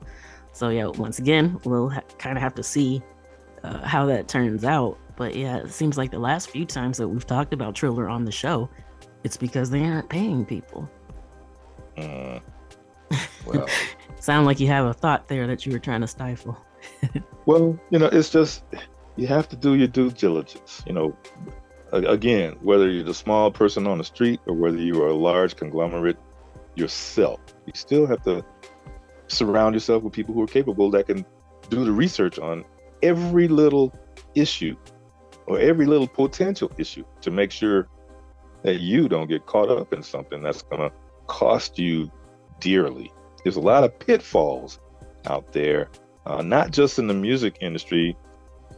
So, 0.54 0.70
yeah, 0.70 0.88
once 0.88 1.20
again, 1.20 1.60
we'll 1.66 1.90
ha- 1.90 2.02
kind 2.18 2.38
of 2.38 2.42
have 2.42 2.56
to 2.56 2.64
see 2.64 3.04
uh, 3.64 3.86
how 3.86 4.06
that 4.08 4.28
turns 4.28 4.64
out. 4.64 4.98
But 5.16 5.36
yeah, 5.36 5.58
it 5.58 5.72
seems 5.72 5.98
like 5.98 6.12
the 6.12 6.20
last 6.20 6.50
few 6.50 6.66
times 6.66 6.98
that 6.98 7.08
we've 7.08 7.28
talked 7.28 7.54
about 7.54 7.76
Triller 7.76 8.10
on 8.10 8.24
the 8.24 8.32
show, 8.32 8.70
it's 9.24 9.38
because 9.38 9.70
they 9.70 9.84
aren't 9.84 10.10
paying 10.10 10.46
people. 10.46 10.90
Mm. 11.98 12.42
Well, 13.46 13.68
sound 14.20 14.46
like 14.46 14.60
you 14.60 14.68
have 14.68 14.86
a 14.86 14.94
thought 14.94 15.28
there 15.28 15.48
that 15.48 15.66
you 15.66 15.72
were 15.72 15.80
trying 15.80 16.02
to 16.02 16.08
stifle. 16.08 16.56
well, 17.48 17.80
you 17.90 17.98
know, 17.98 18.06
it's 18.08 18.30
just 18.30 18.64
you 19.16 19.26
have 19.26 19.50
to 19.50 19.56
do 19.56 19.74
your 19.74 19.88
due 19.88 20.12
diligence. 20.12 20.84
You 20.86 20.94
know, 20.94 21.18
again, 21.92 22.56
whether 22.62 22.90
you're 22.90 23.04
the 23.04 23.14
small 23.14 23.52
person 23.52 23.88
on 23.88 23.98
the 23.98 24.04
street 24.04 24.40
or 24.46 24.54
whether 24.54 24.78
you 24.78 25.02
are 25.04 25.08
a 25.08 25.16
large 25.16 25.56
conglomerate 25.56 26.18
yourself, 26.76 27.40
you 27.66 27.74
still 27.76 28.06
have 28.06 28.24
to 28.24 28.44
surround 29.28 29.76
yourself 29.76 30.04
with 30.04 30.14
people 30.14 30.34
who 30.34 30.42
are 30.42 30.48
capable 30.48 30.90
that 30.92 31.08
can 31.08 31.26
do 31.70 31.86
the 31.86 31.92
research 31.92 32.40
on 32.40 32.66
every 33.04 33.48
little 33.48 33.94
issue 34.36 34.76
or 35.46 35.60
every 35.60 35.86
little 35.86 36.08
potential 36.08 36.72
issue 36.78 37.04
to 37.22 37.32
make 37.32 37.52
sure 37.52 37.88
that 38.64 38.80
you 38.80 39.08
don't 39.08 39.28
get 39.28 39.46
caught 39.46 39.70
up 39.70 39.94
in 39.94 40.04
something 40.04 40.42
that's 40.42 40.62
going 40.64 40.82
to 40.82 40.92
cost 41.28 41.80
you 41.80 42.12
dearly. 42.60 43.12
There's 43.44 43.56
a 43.56 43.62
lot 43.62 43.84
of 43.84 43.98
pitfalls 44.00 44.80
out 45.26 45.54
there, 45.54 45.90
uh, 46.26 46.42
not 46.42 46.72
just 46.72 47.00
in 47.00 47.08
the 47.08 47.14
music 47.14 47.58
industry, 47.62 48.18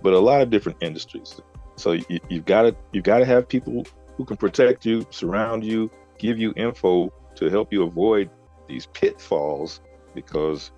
but 0.02 0.14
a 0.14 0.20
lot 0.20 0.42
of 0.42 0.50
different 0.50 0.78
industries. 0.82 1.40
So 1.76 1.94
you, 1.94 2.20
you've 2.30 2.46
got 2.46 2.64
to 2.64 2.76
you've 2.92 3.04
got 3.04 3.20
to 3.20 3.26
have 3.26 3.48
people 3.48 3.86
who 4.18 4.26
can 4.26 4.38
protect 4.38 4.86
you, 4.86 5.06
surround 5.10 5.64
you, 5.64 5.90
give 6.18 6.38
you 6.38 6.54
info 6.56 7.12
to 7.36 7.50
help 7.50 7.72
you 7.72 7.84
avoid 7.84 8.30
these 8.68 8.86
pitfalls 8.88 9.82
because 10.14 10.72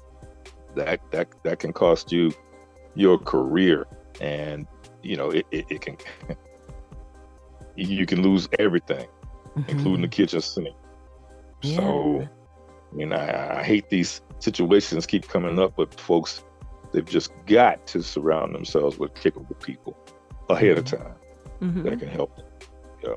that 0.76 1.00
that 1.12 1.28
that 1.44 1.60
can 1.60 1.74
cost 1.74 2.12
you 2.12 2.32
your 2.96 3.18
career 3.18 3.88
and 4.22 4.68
you 5.02 5.16
know 5.16 5.30
it, 5.32 5.46
it, 5.52 5.66
it 5.70 5.82
can 5.82 5.98
you 7.76 8.06
can 8.06 8.22
lose 8.22 8.48
everything 8.60 9.08
mm-hmm. 9.56 9.70
including 9.70 10.02
the 10.02 10.08
kitchen 10.08 10.42
sink 10.42 10.76
yeah. 11.64 11.78
So, 11.78 12.28
I 12.92 12.96
mean, 12.96 13.14
I, 13.14 13.60
I 13.60 13.64
hate 13.64 13.90
these 13.90 14.22
situations 14.40 15.06
keep 15.06 15.28
coming 15.28 15.58
up, 15.58 15.76
but 15.78 16.00
folks, 16.00 16.44
they've 16.92 17.06
just 17.06 17.32
got 17.46 17.88
to 17.88 18.04
surround 18.04 18.54
themselves 18.54 19.00
with 19.00 19.16
capable 19.16 19.56
people 19.56 19.98
ahead 20.50 20.78
of 20.78 20.86
time 20.86 21.14
mm-hmm. 21.62 21.84
that 21.84 22.00
can 22.00 22.08
help 22.08 22.36
them. 22.36 22.46
Yeah. 23.04 23.16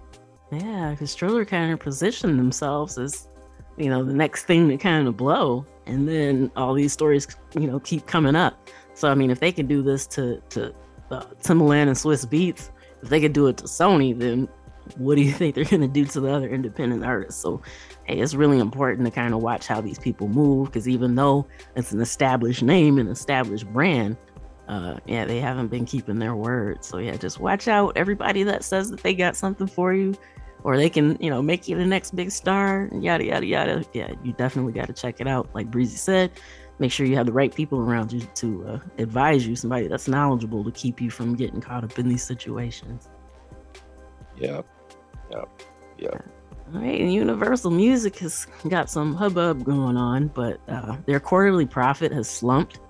Yeah, 0.52 0.90
because 0.90 1.14
Triller 1.14 1.44
kind 1.44 1.72
of 1.72 1.80
positioned 1.80 2.38
themselves 2.38 2.98
as, 2.98 3.28
you 3.76 3.90
know, 3.90 4.04
the 4.04 4.14
next 4.14 4.44
thing 4.44 4.68
to 4.68 4.76
kind 4.76 5.08
of 5.08 5.16
blow, 5.16 5.66
and 5.86 6.08
then 6.08 6.50
all 6.56 6.72
these 6.72 6.92
stories, 6.92 7.26
you 7.54 7.66
know, 7.66 7.80
keep 7.80 8.06
coming 8.06 8.36
up. 8.36 8.70
So 8.94 9.10
I 9.10 9.14
mean, 9.14 9.30
if 9.30 9.40
they 9.40 9.52
can 9.52 9.66
do 9.66 9.82
this 9.82 10.06
to 10.08 10.40
to 10.50 10.72
uh, 11.10 11.24
Timbaland 11.42 11.88
and 11.88 11.96
Swizz 11.96 12.26
Beatz, 12.26 12.70
if 13.02 13.08
they 13.08 13.20
could 13.20 13.32
do 13.32 13.48
it 13.48 13.56
to 13.58 13.64
Sony, 13.64 14.16
then 14.16 14.48
what 14.96 15.16
do 15.16 15.22
you 15.22 15.32
think 15.32 15.54
they're 15.54 15.64
going 15.64 15.80
to 15.80 15.88
do 15.88 16.04
to 16.04 16.20
the 16.20 16.32
other 16.32 16.48
independent 16.48 17.04
artists? 17.04 17.42
So, 17.42 17.60
hey, 18.04 18.18
it's 18.18 18.34
really 18.34 18.58
important 18.58 19.04
to 19.04 19.10
kind 19.10 19.34
of 19.34 19.42
watch 19.42 19.66
how 19.66 19.80
these 19.80 19.98
people 19.98 20.28
move 20.28 20.68
because 20.68 20.88
even 20.88 21.14
though 21.14 21.46
it's 21.74 21.92
an 21.92 22.00
established 22.00 22.62
name 22.62 22.98
and 22.98 23.08
established 23.08 23.66
brand, 23.72 24.16
uh, 24.68 24.98
yeah, 25.06 25.24
they 25.24 25.40
haven't 25.40 25.68
been 25.68 25.84
keeping 25.84 26.18
their 26.18 26.34
word. 26.34 26.84
So, 26.84 26.98
yeah, 26.98 27.16
just 27.16 27.40
watch 27.40 27.68
out. 27.68 27.96
Everybody 27.96 28.42
that 28.44 28.64
says 28.64 28.90
that 28.90 29.02
they 29.02 29.14
got 29.14 29.36
something 29.36 29.66
for 29.66 29.94
you 29.94 30.14
or 30.64 30.76
they 30.76 30.90
can, 30.90 31.16
you 31.20 31.30
know, 31.30 31.40
make 31.40 31.68
you 31.68 31.76
the 31.76 31.86
next 31.86 32.16
big 32.16 32.30
star, 32.30 32.88
yada, 32.92 33.24
yada, 33.24 33.46
yada. 33.46 33.84
Yeah, 33.92 34.12
you 34.24 34.32
definitely 34.32 34.72
got 34.72 34.88
to 34.88 34.92
check 34.92 35.20
it 35.20 35.28
out. 35.28 35.48
Like 35.54 35.70
Breezy 35.70 35.96
said, 35.96 36.32
make 36.78 36.90
sure 36.90 37.06
you 37.06 37.16
have 37.16 37.26
the 37.26 37.32
right 37.32 37.54
people 37.54 37.78
around 37.78 38.12
you 38.12 38.20
to 38.20 38.66
uh, 38.66 38.78
advise 38.98 39.46
you, 39.46 39.54
somebody 39.54 39.86
that's 39.86 40.08
knowledgeable 40.08 40.64
to 40.64 40.72
keep 40.72 41.00
you 41.00 41.10
from 41.10 41.36
getting 41.36 41.60
caught 41.60 41.84
up 41.84 41.98
in 41.98 42.08
these 42.08 42.24
situations. 42.24 43.08
Yeah, 44.36 44.62
yeah, 45.30 45.44
yeah. 45.98 46.08
All 46.74 46.80
right, 46.80 47.00
and 47.00 47.14
Universal 47.14 47.70
Music 47.70 48.18
has 48.18 48.46
got 48.68 48.90
some 48.90 49.14
hubbub 49.14 49.62
going 49.62 49.96
on, 49.96 50.28
but 50.28 50.60
uh, 50.66 50.96
their 51.06 51.20
quarterly 51.20 51.64
profit 51.64 52.10
has 52.10 52.28
slumped. 52.28 52.80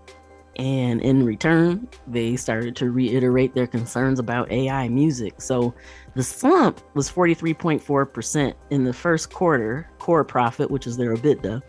And 0.57 1.03
in 1.03 1.25
return, 1.25 1.87
they 2.07 2.37
started 2.37 2.77
to 2.77 2.91
reiterate 2.91 3.55
their 3.55 3.67
concerns 3.67 4.19
about 4.19 4.51
AI 4.51 4.89
music. 4.89 5.41
So 5.41 5.75
the 6.15 6.23
slump 6.23 6.81
was 6.95 7.11
43.4% 7.11 8.55
in 8.71 8.85
the 8.85 8.93
first 8.93 9.33
quarter, 9.33 9.89
core 9.99 10.25
profit, 10.25 10.71
which 10.71 10.87
is 10.87 10.97
their 10.97 11.15
EBITDA. 11.15 11.63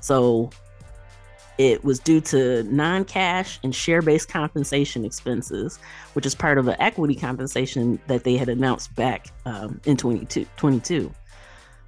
So 0.00 0.50
it 1.56 1.84
was 1.84 1.98
due 2.00 2.20
to 2.20 2.64
non 2.64 3.04
cash 3.04 3.60
and 3.62 3.74
share 3.74 4.02
based 4.02 4.28
compensation 4.28 5.04
expenses, 5.04 5.78
which 6.14 6.26
is 6.26 6.34
part 6.34 6.58
of 6.58 6.64
the 6.64 6.80
equity 6.82 7.14
compensation 7.14 8.00
that 8.08 8.24
they 8.24 8.36
had 8.36 8.48
announced 8.48 8.94
back 8.94 9.28
um, 9.46 9.80
in 9.84 9.96
22. 9.96 11.12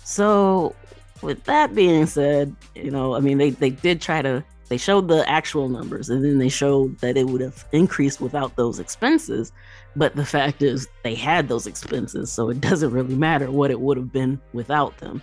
So, 0.05 0.75
with 1.21 1.43
that 1.45 1.75
being 1.75 2.07
said, 2.07 2.55
you 2.77 2.91
know, 2.91 3.17
I 3.17 3.21
mean, 3.21 3.39
they, 3.39 3.51
they 3.51 3.71
did 3.71 4.01
try 4.01 4.23
to, 4.23 4.45
they 4.69 4.77
showed 4.77 5.09
the 5.09 5.29
actual 5.29 5.69
numbers 5.69 6.09
and 6.09 6.25
then 6.25 6.39
they 6.39 6.49
showed 6.49 6.99
that 6.99 7.17
it 7.17 7.27
would 7.29 7.41
have 7.41 7.65
increased 7.73 8.21
without 8.21 8.57
those 8.57 8.79
expenses. 8.79 9.53
But 9.95 10.17
the 10.17 10.25
fact 10.25 10.63
is, 10.63 10.89
they 11.03 11.15
had 11.15 11.49
those 11.49 11.67
expenses. 11.67 12.31
So 12.31 12.51
it 12.51 12.61
doesn't 12.69 12.91
really 12.91 13.15
matter 13.15 13.51
what 13.51 13.71
it 13.71 13.81
would 13.81 13.97
have 13.97 14.13
been 14.13 14.41
without 14.53 14.97
them. 14.99 15.23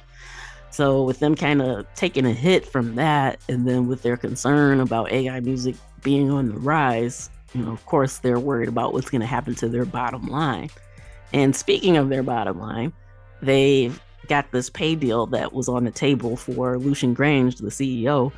So 0.72 1.04
with 1.04 1.20
them 1.20 1.36
kind 1.36 1.62
of 1.62 1.86
taking 1.94 2.26
a 2.26 2.34
hit 2.34 2.66
from 2.66 2.96
that, 2.96 3.40
and 3.48 3.68
then 3.68 3.88
with 3.88 4.02
their 4.02 4.18
concern 4.18 4.80
about 4.80 5.12
AI 5.12 5.40
music 5.40 5.76
being 6.02 6.32
on 6.32 6.50
the 6.50 6.58
rise, 6.58 7.30
you 7.54 7.64
know, 7.64 7.72
of 7.72 7.86
course, 7.86 8.18
they're 8.18 8.40
worried 8.40 8.70
about 8.70 8.92
what's 8.92 9.10
going 9.10 9.22
to 9.22 9.28
happen 9.28 9.54
to 9.56 9.70
their 9.70 9.86
bottom 9.86 10.26
line. 10.26 10.70
And 11.32 11.56
speaking 11.56 11.96
of 11.96 12.10
their 12.10 12.24
bottom 12.24 12.60
line, 12.60 12.92
they've 13.42 14.02
got 14.28 14.52
this 14.52 14.70
pay 14.70 14.96
deal 14.96 15.28
that 15.28 15.54
was 15.54 15.70
on 15.70 15.84
the 15.84 15.92
table 15.92 16.36
for 16.36 16.80
Lucian 16.80 17.16
Grainge, 17.16 17.58
the 17.58 17.68
CEO, 17.68 18.32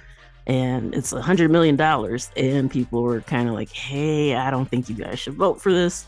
and 0.48 0.94
it's 0.94 1.12
a 1.14 1.22
hundred 1.22 1.52
million 1.52 1.76
dollars. 1.76 2.30
And 2.38 2.70
people 2.70 3.02
were 3.04 3.22
kind 3.22 3.50
of 3.50 3.56
like, 3.56 3.72
"Hey, 3.72 4.36
I 4.36 4.52
don't 4.52 4.70
think 4.70 4.90
you 4.90 4.96
guys 4.96 5.20
should 5.20 5.36
vote 5.36 5.62
for 5.62 5.72
this." 5.72 6.06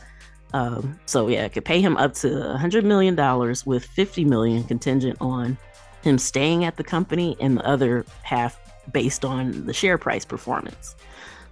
Um, 0.53 0.99
so 1.05 1.27
yeah, 1.27 1.45
it 1.45 1.53
could 1.53 1.65
pay 1.65 1.81
him 1.81 1.97
up 1.97 2.13
to 2.15 2.53
a 2.53 2.57
hundred 2.57 2.85
million 2.85 3.15
dollars 3.15 3.65
with 3.65 3.85
fifty 3.85 4.23
million 4.23 4.63
contingent 4.63 5.17
on 5.19 5.57
him 6.03 6.17
staying 6.17 6.63
at 6.63 6.77
the 6.77 6.83
company 6.83 7.35
and 7.39 7.57
the 7.57 7.65
other 7.65 8.05
half 8.23 8.59
based 8.91 9.25
on 9.25 9.65
the 9.65 9.73
share 9.73 9.97
price 9.97 10.25
performance. 10.25 10.95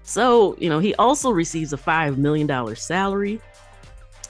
So, 0.03 0.55
you 0.59 0.69
know, 0.69 0.79
he 0.79 0.93
also 0.95 1.31
receives 1.31 1.73
a 1.73 1.77
$5 1.77 2.17
million 2.17 2.75
salary 2.75 3.41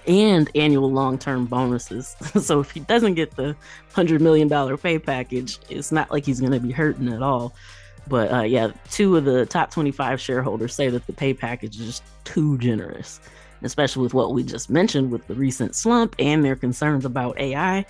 and 0.07 0.49
annual 0.55 0.89
long 0.91 1.17
term 1.17 1.45
bonuses. 1.45 2.15
so, 2.41 2.61
if 2.61 2.71
he 2.71 2.79
doesn't 2.79 3.15
get 3.15 3.35
the 3.35 3.55
$100 3.93 4.21
million 4.21 4.77
pay 4.77 4.99
package, 4.99 5.59
it's 5.69 5.91
not 5.91 6.11
like 6.11 6.25
he's 6.25 6.39
going 6.39 6.53
to 6.53 6.59
be 6.59 6.71
hurting 6.71 7.11
at 7.11 7.21
all. 7.21 7.53
But 8.07 8.31
uh, 8.31 8.41
yeah, 8.41 8.71
two 8.91 9.17
of 9.17 9.25
the 9.25 9.45
top 9.45 9.71
25 9.71 10.19
shareholders 10.21 10.73
say 10.75 10.89
that 10.89 11.07
the 11.07 11.13
pay 11.13 11.33
package 11.33 11.79
is 11.79 11.85
just 11.85 12.03
too 12.23 12.57
generous, 12.59 13.19
especially 13.63 14.03
with 14.03 14.13
what 14.13 14.33
we 14.33 14.43
just 14.43 14.69
mentioned 14.69 15.11
with 15.11 15.25
the 15.27 15.35
recent 15.35 15.75
slump 15.75 16.15
and 16.19 16.43
their 16.43 16.55
concerns 16.55 17.05
about 17.05 17.39
AI 17.39 17.85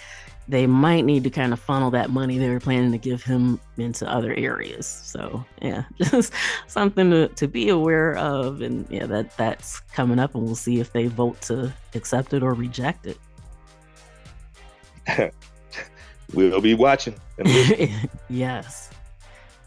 they 0.47 0.67
might 0.67 1.01
need 1.01 1.23
to 1.23 1.29
kind 1.29 1.53
of 1.53 1.59
funnel 1.59 1.91
that 1.91 2.09
money 2.09 2.37
they 2.37 2.49
were 2.49 2.59
planning 2.59 2.91
to 2.91 2.97
give 2.97 3.23
him 3.23 3.59
into 3.77 4.07
other 4.07 4.33
areas. 4.35 4.85
So 4.85 5.43
yeah, 5.61 5.85
just 5.97 6.33
something 6.67 7.09
to, 7.09 7.27
to 7.29 7.47
be 7.47 7.69
aware 7.69 8.15
of. 8.17 8.61
And 8.61 8.85
yeah, 8.89 9.07
that 9.07 9.35
that's 9.37 9.79
coming 9.79 10.19
up 10.19 10.35
and 10.35 10.43
we'll 10.43 10.55
see 10.55 10.79
if 10.79 10.91
they 10.93 11.07
vote 11.07 11.41
to 11.41 11.73
accept 11.95 12.33
it 12.33 12.43
or 12.43 12.53
reject 12.53 13.07
it. 13.07 13.17
we'll 16.33 16.61
be 16.61 16.73
watching. 16.75 17.15
yes. 18.29 18.91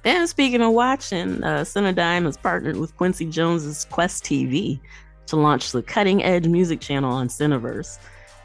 And 0.05 0.29
speaking 0.29 0.63
of 0.63 0.73
watching, 0.73 1.43
uh, 1.43 1.61
Cinedigm 1.61 2.25
has 2.25 2.37
partnered 2.37 2.77
with 2.77 2.97
Quincy 2.97 3.27
Jones's 3.27 3.85
Quest 3.87 4.25
TV 4.25 4.81
to 5.27 5.37
launch 5.37 5.73
the 5.73 5.83
cutting 5.83 6.23
edge 6.23 6.47
music 6.47 6.81
channel 6.81 7.13
on 7.13 7.29
Cineverse. 7.29 7.99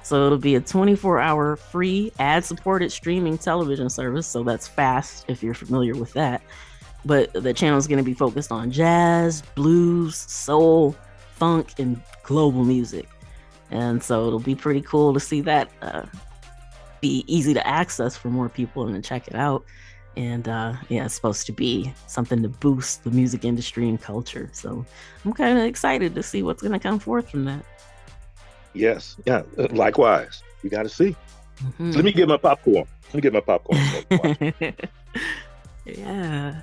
So 0.04 0.26
it'll 0.26 0.38
be 0.38 0.56
a 0.56 0.62
24 0.62 1.20
hour 1.20 1.56
free 1.56 2.12
ad 2.20 2.44
supported 2.44 2.92
streaming 2.92 3.38
television 3.38 3.90
service. 3.90 4.28
So 4.28 4.44
that's 4.44 4.68
fast 4.68 5.26
if 5.30 5.42
you're 5.42 5.54
familiar 5.54 5.96
with 5.96 6.12
that. 6.14 6.42
But 7.06 7.32
the 7.34 7.54
channel 7.54 7.78
is 7.78 7.88
going 7.88 7.98
to 7.98 8.04
be 8.04 8.14
focused 8.14 8.52
on 8.52 8.72
jazz, 8.72 9.42
blues, 9.56 10.16
soul, 10.16 10.96
funk, 11.36 11.80
and 11.80 12.02
global 12.24 12.64
music. 12.64 13.08
And 13.72 14.04
so 14.04 14.28
it'll 14.28 14.40
be 14.40 14.56
pretty 14.56 14.82
cool 14.82 15.14
to 15.14 15.20
see 15.20 15.42
that 15.42 15.70
uh, 15.82 16.04
be 17.02 17.24
easy 17.28 17.54
to 17.54 17.66
access 17.68 18.16
for 18.16 18.30
more 18.30 18.50
people 18.50 18.86
and 18.86 18.96
to 18.96 19.08
check 19.08 19.28
it 19.28 19.36
out. 19.36 19.66
And 20.16 20.48
uh, 20.48 20.74
yeah, 20.90 21.06
it's 21.06 21.16
supposed 21.16 21.46
to 21.48 21.52
be 21.52 21.94
something 22.08 22.42
to 22.44 22.50
boost 22.50 23.04
the 23.04 23.12
music 23.12 23.46
industry 23.46 23.90
and 23.90 24.00
culture. 24.00 24.50
So 24.54 24.86
I'm 25.26 25.34
kind 25.34 25.58
of 25.58 25.66
excited 25.66 26.14
to 26.16 26.24
see 26.24 26.44
what's 26.44 26.62
going 26.62 26.74
to 26.74 26.80
come 26.80 27.00
forth 27.00 27.30
from 27.30 27.46
that. 27.46 27.66
Yes. 28.74 29.16
Yeah. 29.26 29.44
Uh, 29.58 29.68
likewise. 29.72 30.44
We 30.62 30.70
got 30.70 30.84
to 30.84 30.90
see. 30.90 31.16
Mm-hmm. 31.58 31.92
So 31.92 31.96
let 31.98 32.06
me 32.06 32.12
get 32.12 32.28
my 32.28 32.38
popcorn. 32.38 32.86
Let 33.08 33.16
me 33.16 33.22
get 33.22 33.34
my 33.34 33.40
popcorn. 33.40 33.80
yeah. 35.86 36.62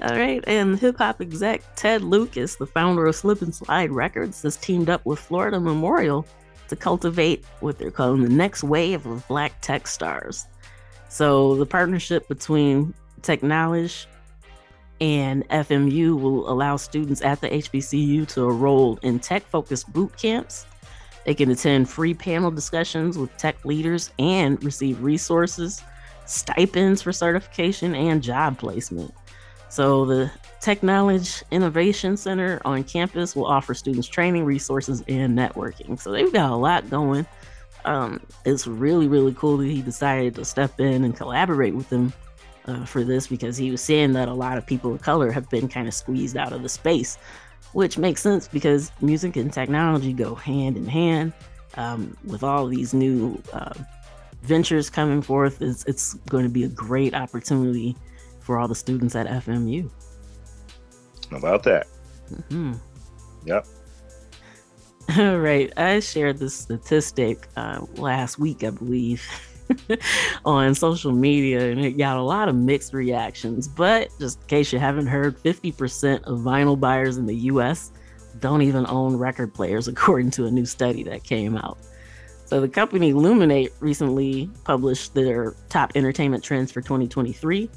All 0.00 0.16
right. 0.16 0.44
And 0.46 0.78
hip 0.78 0.98
hop 0.98 1.20
exec 1.20 1.62
Ted 1.76 2.02
Lucas, 2.02 2.56
the 2.56 2.66
founder 2.66 3.06
of 3.06 3.16
Slip 3.16 3.42
and 3.42 3.54
Slide 3.54 3.90
Records, 3.90 4.42
has 4.42 4.56
teamed 4.56 4.88
up 4.88 5.04
with 5.04 5.18
Florida 5.18 5.60
Memorial 5.60 6.26
to 6.68 6.76
cultivate 6.76 7.44
what 7.60 7.78
they're 7.78 7.90
calling 7.90 8.22
the 8.22 8.28
next 8.28 8.62
wave 8.62 9.06
of 9.06 9.26
black 9.28 9.60
tech 9.60 9.86
stars. 9.86 10.46
So 11.08 11.54
the 11.56 11.66
partnership 11.66 12.28
between 12.28 12.94
Technology 13.22 14.06
and 15.00 15.48
FMU 15.48 16.20
will 16.20 16.50
allow 16.50 16.76
students 16.76 17.22
at 17.22 17.40
the 17.40 17.48
HBCU 17.48 18.26
to 18.28 18.48
enroll 18.48 18.98
in 19.02 19.18
tech 19.18 19.44
focused 19.44 19.92
boot 19.92 20.16
camps 20.16 20.66
they 21.28 21.34
can 21.34 21.50
attend 21.50 21.90
free 21.90 22.14
panel 22.14 22.50
discussions 22.50 23.18
with 23.18 23.36
tech 23.36 23.62
leaders 23.66 24.10
and 24.18 24.64
receive 24.64 25.02
resources, 25.02 25.82
stipends 26.24 27.02
for 27.02 27.12
certification, 27.12 27.94
and 27.94 28.22
job 28.22 28.58
placement. 28.58 29.12
So, 29.68 30.06
the 30.06 30.30
Technology 30.60 31.44
Innovation 31.50 32.16
Center 32.16 32.62
on 32.64 32.82
campus 32.82 33.36
will 33.36 33.44
offer 33.44 33.74
students 33.74 34.08
training, 34.08 34.46
resources, 34.46 35.04
and 35.06 35.36
networking. 35.36 36.00
So, 36.00 36.12
they've 36.12 36.32
got 36.32 36.50
a 36.50 36.56
lot 36.56 36.88
going. 36.88 37.26
Um, 37.84 38.20
it's 38.44 38.66
really, 38.66 39.08
really 39.08 39.34
cool 39.34 39.56
that 39.58 39.66
he 39.66 39.82
decided 39.82 40.34
to 40.34 40.44
step 40.44 40.78
in 40.80 41.04
and 41.04 41.16
collaborate 41.16 41.74
with 41.74 41.88
them 41.88 42.12
uh, 42.66 42.84
for 42.84 43.04
this 43.04 43.26
because 43.26 43.56
he 43.56 43.70
was 43.70 43.80
saying 43.80 44.12
that 44.12 44.28
a 44.28 44.34
lot 44.34 44.58
of 44.58 44.66
people 44.66 44.94
of 44.94 45.00
color 45.00 45.30
have 45.30 45.48
been 45.48 45.68
kind 45.68 45.88
of 45.88 45.94
squeezed 45.94 46.36
out 46.36 46.52
of 46.52 46.62
the 46.62 46.68
space 46.68 47.18
which 47.72 47.98
makes 47.98 48.22
sense 48.22 48.48
because 48.48 48.90
music 49.00 49.36
and 49.36 49.52
technology 49.52 50.12
go 50.12 50.34
hand 50.34 50.76
in 50.76 50.86
hand. 50.86 51.32
Um, 51.74 52.16
with 52.24 52.42
all 52.42 52.66
these 52.66 52.92
new 52.94 53.40
uh, 53.52 53.74
ventures 54.42 54.90
coming 54.90 55.22
forth, 55.22 55.62
it's, 55.62 55.84
it's 55.84 56.14
going 56.14 56.44
to 56.44 56.50
be 56.50 56.64
a 56.64 56.68
great 56.68 57.14
opportunity 57.14 57.96
for 58.40 58.58
all 58.58 58.66
the 58.66 58.74
students 58.74 59.14
at 59.14 59.26
FMU. 59.26 59.88
About 61.30 61.62
that. 61.64 61.86
Mm-hmm. 62.32 62.72
Yep. 63.44 63.66
All 65.16 65.38
right. 65.38 65.72
I 65.76 66.00
shared 66.00 66.38
this 66.38 66.54
statistic 66.54 67.48
uh, 67.56 67.86
last 67.96 68.38
week, 68.38 68.64
I 68.64 68.70
believe. 68.70 69.26
on 70.46 70.74
social 70.74 71.12
media 71.12 71.70
and 71.70 71.84
it 71.84 71.98
got 71.98 72.16
a 72.16 72.22
lot 72.22 72.48
of 72.48 72.54
mixed 72.54 72.94
reactions. 72.94 73.68
But 73.68 74.08
just 74.18 74.40
in 74.40 74.46
case 74.46 74.72
you 74.72 74.78
haven't 74.78 75.06
heard, 75.06 75.36
50% 75.42 76.22
of 76.24 76.38
vinyl 76.38 76.78
buyers 76.78 77.18
in 77.18 77.26
the 77.26 77.34
US 77.34 77.92
don't 78.40 78.62
even 78.62 78.86
own 78.86 79.16
record 79.16 79.52
players, 79.52 79.88
according 79.88 80.30
to 80.32 80.46
a 80.46 80.50
new 80.50 80.64
study 80.64 81.02
that 81.04 81.24
came 81.24 81.56
out. 81.56 81.78
So 82.46 82.60
the 82.60 82.68
company 82.68 83.12
Luminate 83.12 83.72
recently 83.80 84.50
published 84.64 85.14
their 85.14 85.54
top 85.68 85.92
entertainment 85.94 86.42
trends 86.42 86.72
for 86.72 86.80
2023. 86.80 87.68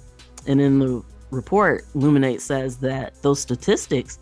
And 0.47 0.61
in 0.61 0.79
the 0.79 1.03
report, 1.29 1.85
Luminate 1.93 2.39
says 2.39 2.77
that 2.77 3.21
those 3.21 3.41
statistics 3.41 4.17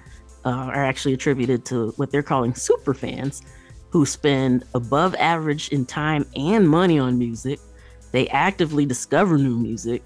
uh, 0.46 0.50
are 0.50 0.86
actually 0.86 1.14
attributed 1.14 1.66
to 1.66 1.90
what 1.98 2.12
they're 2.12 2.24
calling 2.24 2.54
super 2.54 2.94
fans 2.94 3.42
who 3.90 4.06
spend 4.06 4.64
above 4.76 5.16
average 5.16 5.70
in 5.70 5.86
time 5.86 6.26
and 6.36 6.68
money 6.68 7.00
on 7.00 7.18
music. 7.18 7.60
They 8.12 8.28
actively 8.30 8.86
discover 8.86 9.38
new 9.38 9.58
music 9.58 10.04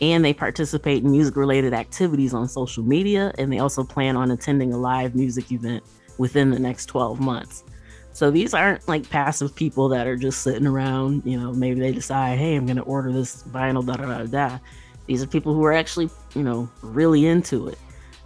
and 0.00 0.24
they 0.24 0.34
participate 0.34 1.02
in 1.02 1.10
music 1.10 1.36
related 1.36 1.72
activities 1.72 2.34
on 2.34 2.48
social 2.48 2.82
media. 2.82 3.32
And 3.38 3.52
they 3.52 3.58
also 3.58 3.84
plan 3.84 4.16
on 4.16 4.30
attending 4.30 4.72
a 4.72 4.78
live 4.78 5.14
music 5.14 5.52
event 5.52 5.82
within 6.18 6.50
the 6.50 6.58
next 6.58 6.86
12 6.86 7.20
months. 7.20 7.64
So 8.12 8.30
these 8.30 8.52
aren't 8.52 8.86
like 8.86 9.08
passive 9.08 9.54
people 9.54 9.88
that 9.88 10.06
are 10.06 10.16
just 10.16 10.42
sitting 10.42 10.66
around, 10.66 11.22
you 11.24 11.40
know, 11.40 11.52
maybe 11.52 11.80
they 11.80 11.92
decide, 11.92 12.38
hey, 12.38 12.54
I'm 12.56 12.66
going 12.66 12.76
to 12.76 12.82
order 12.82 13.10
this 13.10 13.42
vinyl, 13.44 13.86
da 13.86 13.94
da 13.94 14.06
da 14.06 14.24
da. 14.24 14.58
These 15.06 15.22
are 15.22 15.26
people 15.26 15.54
who 15.54 15.64
are 15.64 15.72
actually, 15.72 16.10
you 16.34 16.42
know, 16.42 16.68
really 16.82 17.26
into 17.26 17.68
it. 17.68 17.78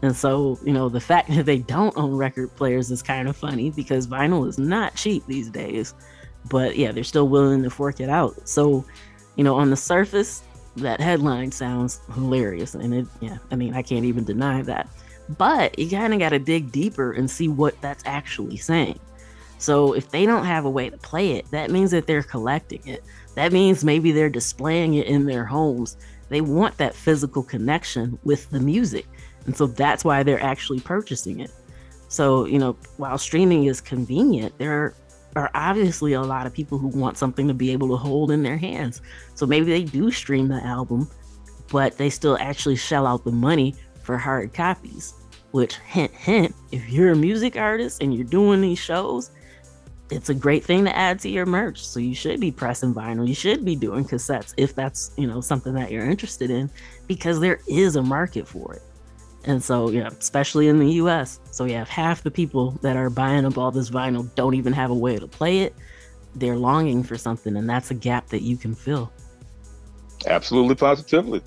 And 0.03 0.15
so, 0.15 0.59
you 0.65 0.73
know, 0.73 0.89
the 0.89 1.01
fact 1.01 1.29
that 1.35 1.47
they 1.47 1.59
don't 1.59 1.97
own 1.97 2.15
record 2.15 2.55
players 2.57 2.91
is 2.91 3.03
kind 3.03 3.29
of 3.29 3.37
funny 3.37 3.71
because 3.71 4.07
vinyl 4.07 4.49
is 4.49 4.59
not 4.59 4.95
cheap 4.95 5.25
these 5.27 5.51
days. 5.51 5.95
But 6.49 6.77
yeah, 6.77 6.93
they're 6.93 7.05
still 7.05 7.29
willing 7.29 7.63
to 7.63 7.71
fork 7.71 8.01
it 8.01 8.09
out. 8.09 8.49
So, 8.49 8.85
you 9.35 9.45
know, 9.45 9.57
on 9.57 9.71
the 9.71 9.77
surface, 9.77 10.43
that 10.77 11.01
headline 11.01 11.51
sounds 11.51 12.01
hilarious. 12.15 12.75
And 12.75 12.95
it, 12.95 13.07
yeah, 13.21 13.39
I 13.51 13.57
mean, 13.57 13.75
I 13.75 13.83
can't 13.83 14.05
even 14.05 14.25
deny 14.25 14.63
that. 14.63 14.89
But 15.37 15.79
you 15.79 15.91
kind 15.91 16.13
of 16.13 16.21
got 16.21 16.29
to 16.29 16.39
dig 16.39 16.71
deeper 16.71 17.13
and 17.13 17.29
see 17.29 17.49
what 17.49 17.81
that's 17.81 18.05
actually 18.07 18.59
saying. 18.59 19.01
So 19.59 19.95
if 19.95 20.11
they 20.11 20.27
don't 20.27 20.45
have 20.45 20.67
a 20.67 20.71
way 20.71 20.91
to 20.91 20.97
play 20.99 21.33
it, 21.33 21.51
that 21.51 21.71
means 21.71 21.91
that 21.91 22.07
they're 22.07 22.23
collecting 22.23 22.87
it. 22.87 23.03
That 23.35 23.53
means 23.53 23.85
maybe 23.85 24.13
they're 24.13 24.29
displaying 24.29 24.95
it 24.95 25.07
in 25.07 25.27
their 25.27 25.45
homes. 25.45 25.97
They 26.29 26.41
want 26.41 26.77
that 26.77 26.95
physical 26.95 27.43
connection 27.43 28.19
with 28.23 28.51
the 28.51 28.61
music. 28.61 29.07
And 29.47 29.57
so 29.57 29.67
that's 29.67 30.05
why 30.05 30.23
they're 30.23 30.43
actually 30.43 30.81
purchasing 30.81 31.41
it. 31.41 31.51
So, 32.09 32.45
you 32.45 32.59
know, 32.59 32.77
while 32.99 33.19
streaming 33.19 33.65
is 33.65 33.81
convenient, 33.81 34.57
there 34.59 34.95
are 35.35 35.51
obviously 35.55 36.13
a 36.13 36.23
lot 36.23 36.47
of 36.47 36.53
people 36.53 36.79
who 36.79 36.89
want 36.89 37.17
something 37.17 37.49
to 37.49 37.55
be 37.55 37.71
able 37.71 37.89
to 37.89 37.97
hold 37.97 38.31
in 38.31 38.43
their 38.43 38.57
hands. 38.57 39.03
So 39.35 39.47
maybe 39.47 39.67
they 39.67 39.83
do 39.83 40.11
stream 40.11 40.49
the 40.49 40.63
album, 40.65 41.09
but 41.71 41.97
they 41.99 42.11
still 42.11 42.39
actually 42.41 42.77
shell 42.77 43.07
out 43.07 43.25
the 43.25 43.33
money 43.33 43.75
for 44.03 44.19
hard 44.19 44.53
copies. 44.53 45.15
Which, 45.53 45.77
hint, 45.77 46.13
hint, 46.13 46.55
if 46.71 46.89
you're 46.91 47.13
a 47.13 47.17
music 47.17 47.57
artist 47.57 48.03
and 48.03 48.15
you're 48.15 48.27
doing 48.27 48.61
these 48.61 48.79
shows, 48.79 49.31
it's 50.11 50.29
a 50.29 50.35
great 50.35 50.65
thing 50.65 50.85
to 50.85 50.95
add 50.95 51.19
to 51.21 51.29
your 51.29 51.47
merch. 51.47 51.87
So 51.87 51.99
you 51.99 52.15
should 52.15 52.41
be 52.41 52.51
pressing 52.51 52.95
vinyl. 52.95 53.27
You 53.27 53.35
should 53.35 53.65
be 53.65 53.75
doing 53.75 54.05
cassettes 54.05 54.55
if 54.57 54.75
that's, 54.75 55.13
you 55.17 55.27
know, 55.27 55.41
something 55.41 55.73
that 55.75 55.91
you're 55.91 56.09
interested 56.09 56.51
in 56.51 56.71
because 57.07 57.41
there 57.41 57.61
is 57.67 57.97
a 57.97 58.03
market 58.03 58.47
for 58.47 58.75
it. 58.75 58.83
And 59.47 59.63
so, 59.63 59.91
yeah, 59.91 60.09
especially 60.09 60.67
in 60.69 60.79
the 60.81 60.93
US. 60.95 61.41
So 61.53 61.65
you 61.65 61.75
have 61.75 61.89
half 61.89 62.23
the 62.23 62.31
people 62.31 62.73
that 62.83 62.97
are 62.97 63.09
buying 63.09 63.45
up 63.45 63.57
all 63.57 63.71
this 63.71 63.91
vinyl 63.91 64.33
don't 64.35 64.55
even 64.55 64.73
have 64.73 64.91
a 64.91 64.95
way 64.95 65.17
to 65.17 65.29
play 65.29 65.61
it. 65.61 65.75
They're 66.35 66.57
longing 66.57 67.03
for 67.03 67.17
something, 67.17 67.57
and 67.57 67.71
that's 67.71 67.91
a 67.91 67.95
gap 67.95 68.27
that 68.29 68.43
you 68.43 68.57
can 68.57 68.75
fill. 68.75 69.11
Absolutely, 70.27 70.75
positively. 70.75 71.41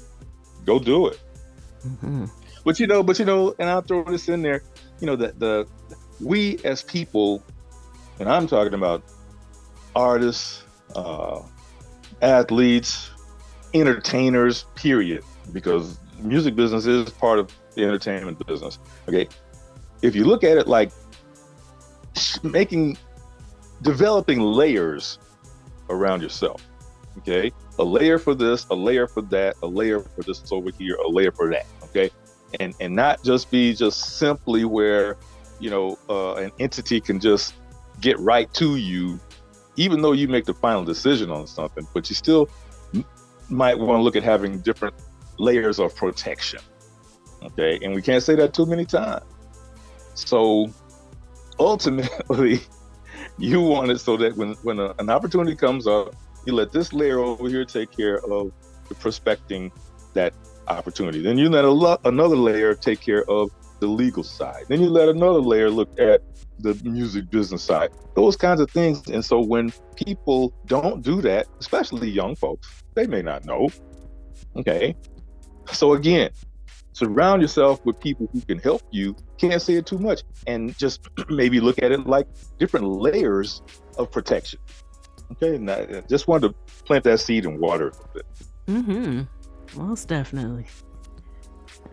Go 0.66 0.80
do 0.80 1.08
it. 1.08 1.20
Mm-hmm. 1.86 2.26
But 2.64 2.80
you 2.80 2.88
know, 2.88 3.04
but 3.04 3.20
you 3.20 3.26
know, 3.26 3.54
and 3.60 3.70
I'll 3.70 3.82
throw 3.82 4.04
this 4.04 4.30
in 4.30 4.42
there. 4.42 4.64
You 5.00 5.08
know, 5.08 5.16
that 5.18 5.40
the 5.40 5.68
we 6.22 6.58
as 6.64 6.82
people, 6.82 7.44
and 8.20 8.30
I'm 8.30 8.48
talking 8.48 8.74
about 8.74 9.04
artists, 9.96 10.64
uh, 10.96 11.42
athletes, 12.22 13.12
entertainers, 13.74 14.66
period, 14.76 15.24
because 15.52 16.00
music 16.22 16.56
business 16.56 16.86
is 16.86 17.10
part 17.10 17.40
of 17.40 17.54
the 17.80 17.86
entertainment 17.86 18.46
business. 18.46 18.80
Okay. 19.08 19.28
If 20.02 20.16
you 20.16 20.26
look 20.26 20.44
at 20.44 20.58
it 20.58 20.68
like 20.68 20.92
making, 22.44 22.98
developing 23.82 24.40
layers 24.40 25.20
around 25.90 26.22
yourself. 26.22 26.66
Okay. 27.20 27.52
A 27.80 27.84
layer 27.84 28.20
for 28.20 28.36
this, 28.36 28.68
a 28.70 28.76
layer 28.76 29.08
for 29.08 29.22
that, 29.24 29.56
a 29.64 29.68
layer 29.68 30.00
for 30.00 30.22
this 30.24 30.44
over 30.52 30.70
here, 30.72 30.96
a 30.96 31.08
layer 31.08 31.32
for 31.32 31.50
that. 31.50 31.66
Okay. 31.86 32.12
And, 32.60 32.74
and 32.80 32.96
not 32.96 33.24
just 33.24 33.52
be 33.52 33.74
just 33.74 34.18
simply 34.18 34.66
where, 34.66 35.18
you 35.60 35.70
know, 35.70 35.98
uh, 36.10 36.36
an 36.36 36.52
entity 36.60 37.00
can 37.00 37.20
just 37.20 37.54
get 38.02 38.18
right 38.20 38.52
to 38.56 38.76
you, 38.76 39.20
even 39.76 40.02
though 40.02 40.14
you 40.14 40.28
make 40.28 40.46
the 40.46 40.54
final 40.54 40.84
decision 40.84 41.30
on 41.30 41.48
something, 41.48 41.88
but 41.94 42.10
you 42.10 42.16
still 42.16 42.50
might 43.50 43.78
want 43.78 44.00
to 44.00 44.04
look 44.04 44.16
at 44.16 44.24
having 44.24 44.60
different 44.60 44.96
layers 45.38 45.80
of 45.80 45.96
protection. 45.96 46.60
Okay, 47.44 47.80
and 47.82 47.94
we 47.96 48.02
can't 48.02 48.24
say 48.24 48.36
that 48.36 48.54
too 48.54 48.66
many 48.66 48.86
times. 48.86 49.24
So 50.14 50.72
ultimately, 51.60 52.62
you 53.38 53.62
want 53.62 53.92
it 53.92 54.00
so 54.00 54.18
that 54.18 54.36
when 54.36 54.54
when 54.64 54.80
a, 54.80 54.94
an 55.00 55.10
opportunity 55.10 55.56
comes 55.56 55.88
up, 55.88 56.16
you 56.46 56.54
let 56.54 56.72
this 56.72 56.94
layer 56.94 57.20
over 57.20 57.48
here 57.48 57.66
take 57.66 57.96
care 57.96 58.18
of 58.26 58.52
the 58.90 58.96
prospecting 58.96 59.72
that 60.14 60.34
opportunity. 60.68 61.22
Then 61.22 61.38
you 61.38 61.50
let 61.50 61.66
lo- 61.66 61.98
another 62.06 62.36
layer 62.36 62.76
take 62.76 63.02
care 63.02 63.24
of 63.30 63.50
the 63.80 63.88
legal 63.88 64.24
side. 64.24 64.66
Then 64.68 64.82
you 64.82 64.90
let 64.90 65.10
another 65.10 65.40
layer 65.40 65.70
look 65.70 65.90
at 66.00 66.22
the 66.60 66.80
music 66.84 67.30
business 67.30 67.64
side. 67.64 67.90
Those 68.16 68.36
kinds 68.36 68.60
of 68.60 68.70
things. 68.72 69.08
And 69.10 69.24
so 69.24 69.40
when 69.40 69.72
people 69.96 70.54
don't 70.66 71.02
do 71.02 71.22
that, 71.22 71.48
especially 71.60 72.10
young 72.10 72.36
folks, 72.36 72.68
they 72.96 73.08
may 73.08 73.22
not 73.22 73.46
know. 73.46 73.70
Okay. 74.58 74.96
So 75.72 75.94
again, 75.94 76.32
surround 77.00 77.42
yourself 77.42 77.84
with 77.86 78.00
people 78.00 78.30
who 78.32 78.42
can 78.42 78.60
help 78.60 78.84
you. 78.92 79.16
Can't 79.38 79.62
say 79.62 79.76
it 79.76 79.86
too 79.86 79.98
much, 79.98 80.24
and 80.48 80.78
just 80.78 81.08
maybe 81.30 81.60
look 81.60 81.82
at 81.82 81.92
it 81.92 82.06
like 82.06 82.28
different 82.60 82.88
layers 82.88 83.62
of 83.98 84.12
protection. 84.12 84.60
Okay, 85.32 85.56
and 85.56 85.70
I 85.70 86.02
just 86.10 86.28
wanted 86.28 86.50
to 86.50 86.84
plant 86.84 87.04
that 87.06 87.20
seed 87.20 87.46
and 87.46 87.60
water 87.60 87.88
a 87.90 88.14
bit. 88.14 88.26
Mm-hmm. 88.68 89.80
Most 89.80 90.08
definitely. 90.08 90.66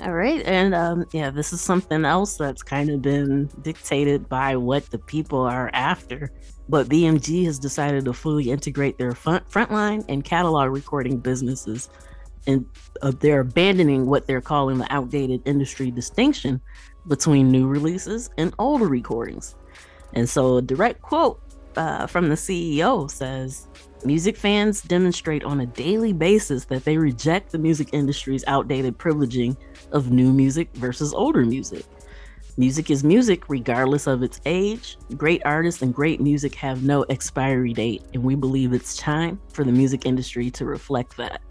All 0.01 0.13
right, 0.13 0.43
and 0.45 0.75
um, 0.75 1.07
yeah, 1.13 1.31
this 1.31 1.53
is 1.53 1.61
something 1.61 2.05
else 2.05 2.37
that's 2.37 2.63
kind 2.63 2.91
of 2.91 3.01
been 3.01 3.49
dictated 3.63 4.29
by 4.29 4.57
what 4.57 4.91
the 4.91 4.99
people 4.99 5.41
are 5.41 5.71
after. 5.73 6.31
But 6.69 6.89
BMG 6.89 7.45
has 7.45 7.59
decided 7.59 8.05
to 8.07 8.13
fully 8.13 8.51
integrate 8.51 8.99
their 8.99 9.13
front 9.13 9.49
frontline 9.49 10.05
and 10.09 10.25
catalog 10.25 10.73
recording 10.73 11.19
businesses 11.19 11.89
and 12.47 12.67
uh, 13.03 13.13
they're 13.21 13.41
abandoning 13.41 14.07
what 14.07 14.27
they're 14.27 14.41
calling 14.41 14.79
the 14.79 14.93
outdated 14.93 15.43
industry 15.45 15.91
distinction 15.91 16.61
between 17.09 17.51
new 17.51 17.67
releases 17.67 18.31
and 18.39 18.55
older 18.59 18.87
recordings. 18.87 19.55
And 20.13 20.29
so, 20.29 20.57
a 20.57 20.63
direct 20.63 21.03
quote 21.03 21.41
uh, 21.77 22.07
from 22.07 22.29
the 22.29 22.35
CEO 22.35 23.11
says 23.11 23.69
Music 24.05 24.37
fans 24.37 24.83
demonstrate 24.83 25.45
on 25.45 25.61
a 25.61 25.67
daily 25.67 26.13
basis 26.13 26.65
that 26.67 26.85
they 26.85 26.97
reject 26.97 27.51
the 27.51 27.59
music 27.59 27.89
industry's 27.93 28.45
outdated 28.47 28.99
privileging 28.99 29.57
of 29.93 30.11
new 30.11 30.33
music 30.33 30.69
versus 30.75 31.13
older 31.13 31.45
music. 31.45 31.85
Music 32.59 32.91
is 32.91 33.05
music 33.05 33.49
regardless 33.49 34.07
of 34.07 34.23
its 34.23 34.41
age. 34.47 34.97
Great 35.17 35.43
artists 35.45 35.83
and 35.83 35.95
great 35.95 36.21
music 36.21 36.55
have 36.55 36.83
no 36.83 37.03
expiry 37.05 37.75
date, 37.75 38.03
and 38.15 38.23
we 38.23 38.35
believe 38.35 38.73
it's 38.73 38.97
time 38.97 39.39
for 39.53 39.65
the 39.65 39.73
music 39.73 40.07
industry 40.07 40.51
to 40.51 40.65
reflect 40.65 41.17
that 41.17 41.43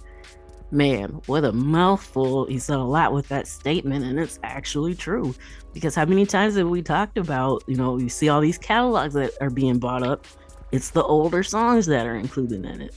man, 0.71 1.21
what 1.25 1.43
a 1.43 1.51
mouthful. 1.51 2.45
He 2.45 2.59
said 2.59 2.77
a 2.77 2.83
lot 2.83 3.13
with 3.13 3.27
that 3.29 3.47
statement, 3.47 4.05
and 4.05 4.19
it's 4.19 4.39
actually 4.43 4.95
true. 4.95 5.35
Because 5.73 5.95
how 5.95 6.05
many 6.05 6.25
times 6.25 6.55
have 6.55 6.67
we 6.67 6.81
talked 6.81 7.17
about, 7.17 7.63
you 7.67 7.75
know, 7.75 7.97
you 7.97 8.09
see 8.09 8.29
all 8.29 8.41
these 8.41 8.57
catalogs 8.57 9.13
that 9.13 9.31
are 9.41 9.49
being 9.49 9.79
bought 9.79 10.03
up, 10.03 10.25
it's 10.71 10.89
the 10.89 11.03
older 11.03 11.43
songs 11.43 11.85
that 11.87 12.05
are 12.05 12.15
included 12.15 12.65
in 12.65 12.81
it. 12.81 12.95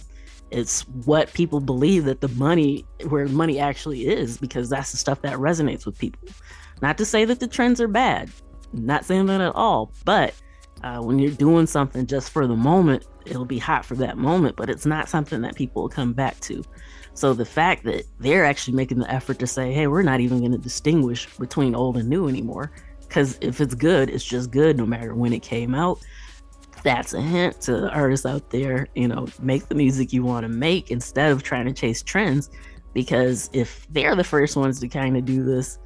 It's 0.51 0.83
what 1.05 1.33
people 1.35 1.61
believe 1.61 2.05
that 2.07 2.21
the 2.21 2.29
money, 2.29 2.87
where 3.09 3.29
money 3.29 3.59
actually 3.59 4.07
is, 4.07 4.39
because 4.39 4.71
that's 4.71 4.91
the 4.93 4.97
stuff 4.97 5.21
that 5.23 5.37
resonates 5.37 5.85
with 5.85 5.99
people. 5.99 6.29
Not 6.81 6.97
to 6.99 7.05
say 7.05 7.25
that 7.25 7.41
the 7.41 7.49
trends 7.49 7.81
are 7.81 7.89
bad, 7.89 8.31
not 8.73 9.05
saying 9.05 9.27
that 9.27 9.41
at 9.41 9.55
all, 9.55 9.93
but 10.05 10.35
uh, 10.83 11.01
when 11.01 11.19
you're 11.19 11.33
doing 11.33 11.67
something 11.67 12.07
just 12.07 12.31
for 12.31 12.47
the 12.47 12.57
moment, 12.57 13.07
it'll 13.27 13.45
be 13.45 13.59
hot 13.59 13.85
for 13.85 13.95
that 13.97 14.17
moment, 14.17 14.57
but 14.57 14.71
it's 14.71 14.87
not 14.87 15.09
something 15.09 15.43
that 15.43 15.55
people 15.55 15.83
will 15.83 15.89
come 15.89 16.13
back 16.13 16.39
to. 16.41 16.63
So 17.19 17.35
the 17.35 17.45
fact 17.45 17.83
that 17.83 18.05
they're 18.21 18.45
actually 18.45 18.77
making 18.77 19.01
the 19.01 19.13
effort 19.13 19.41
to 19.41 19.47
say, 19.49 19.73
hey, 19.73 19.89
we're 19.89 20.03
not 20.03 20.21
even 20.21 20.39
going 20.39 20.53
to 20.53 20.59
distinguish 20.59 21.27
between 21.37 21.75
old 21.75 21.97
and 21.97 22.09
new 22.09 22.29
anymore. 22.29 22.71
Because 23.01 23.37
if 23.41 23.61
it's 23.61 23.75
good, 23.75 24.09
it's 24.09 24.25
just 24.25 24.53
good 24.53 24.77
no 24.77 24.87
matter 24.87 25.17
when 25.17 25.33
it 25.33 25.43
came 25.43 25.75
out. 25.75 25.99
That's 26.85 27.15
a 27.15 27.21
hint 27.21 27.61
to 27.63 27.73
the 27.73 27.91
artists 27.91 28.25
out 28.25 28.51
there, 28.51 28.87
you 28.95 29.09
know, 29.09 29.27
make 29.43 29.67
the 29.67 29.75
music 29.75 30.13
you 30.13 30.23
want 30.23 30.45
to 30.45 30.49
make 30.49 30.93
instead 30.93 31.33
of 31.33 31.43
trying 31.43 31.67
to 31.67 31.73
chase 31.73 32.05
trends. 32.05 32.51
Because 32.95 33.51
if 33.53 33.89
they're 33.91 34.15
the 34.15 34.23
first 34.23 34.55
ones 34.55 34.79
to 34.79 34.87
kind 34.87 35.17
of 35.17 35.25
do 35.25 35.43
this, 35.43 35.81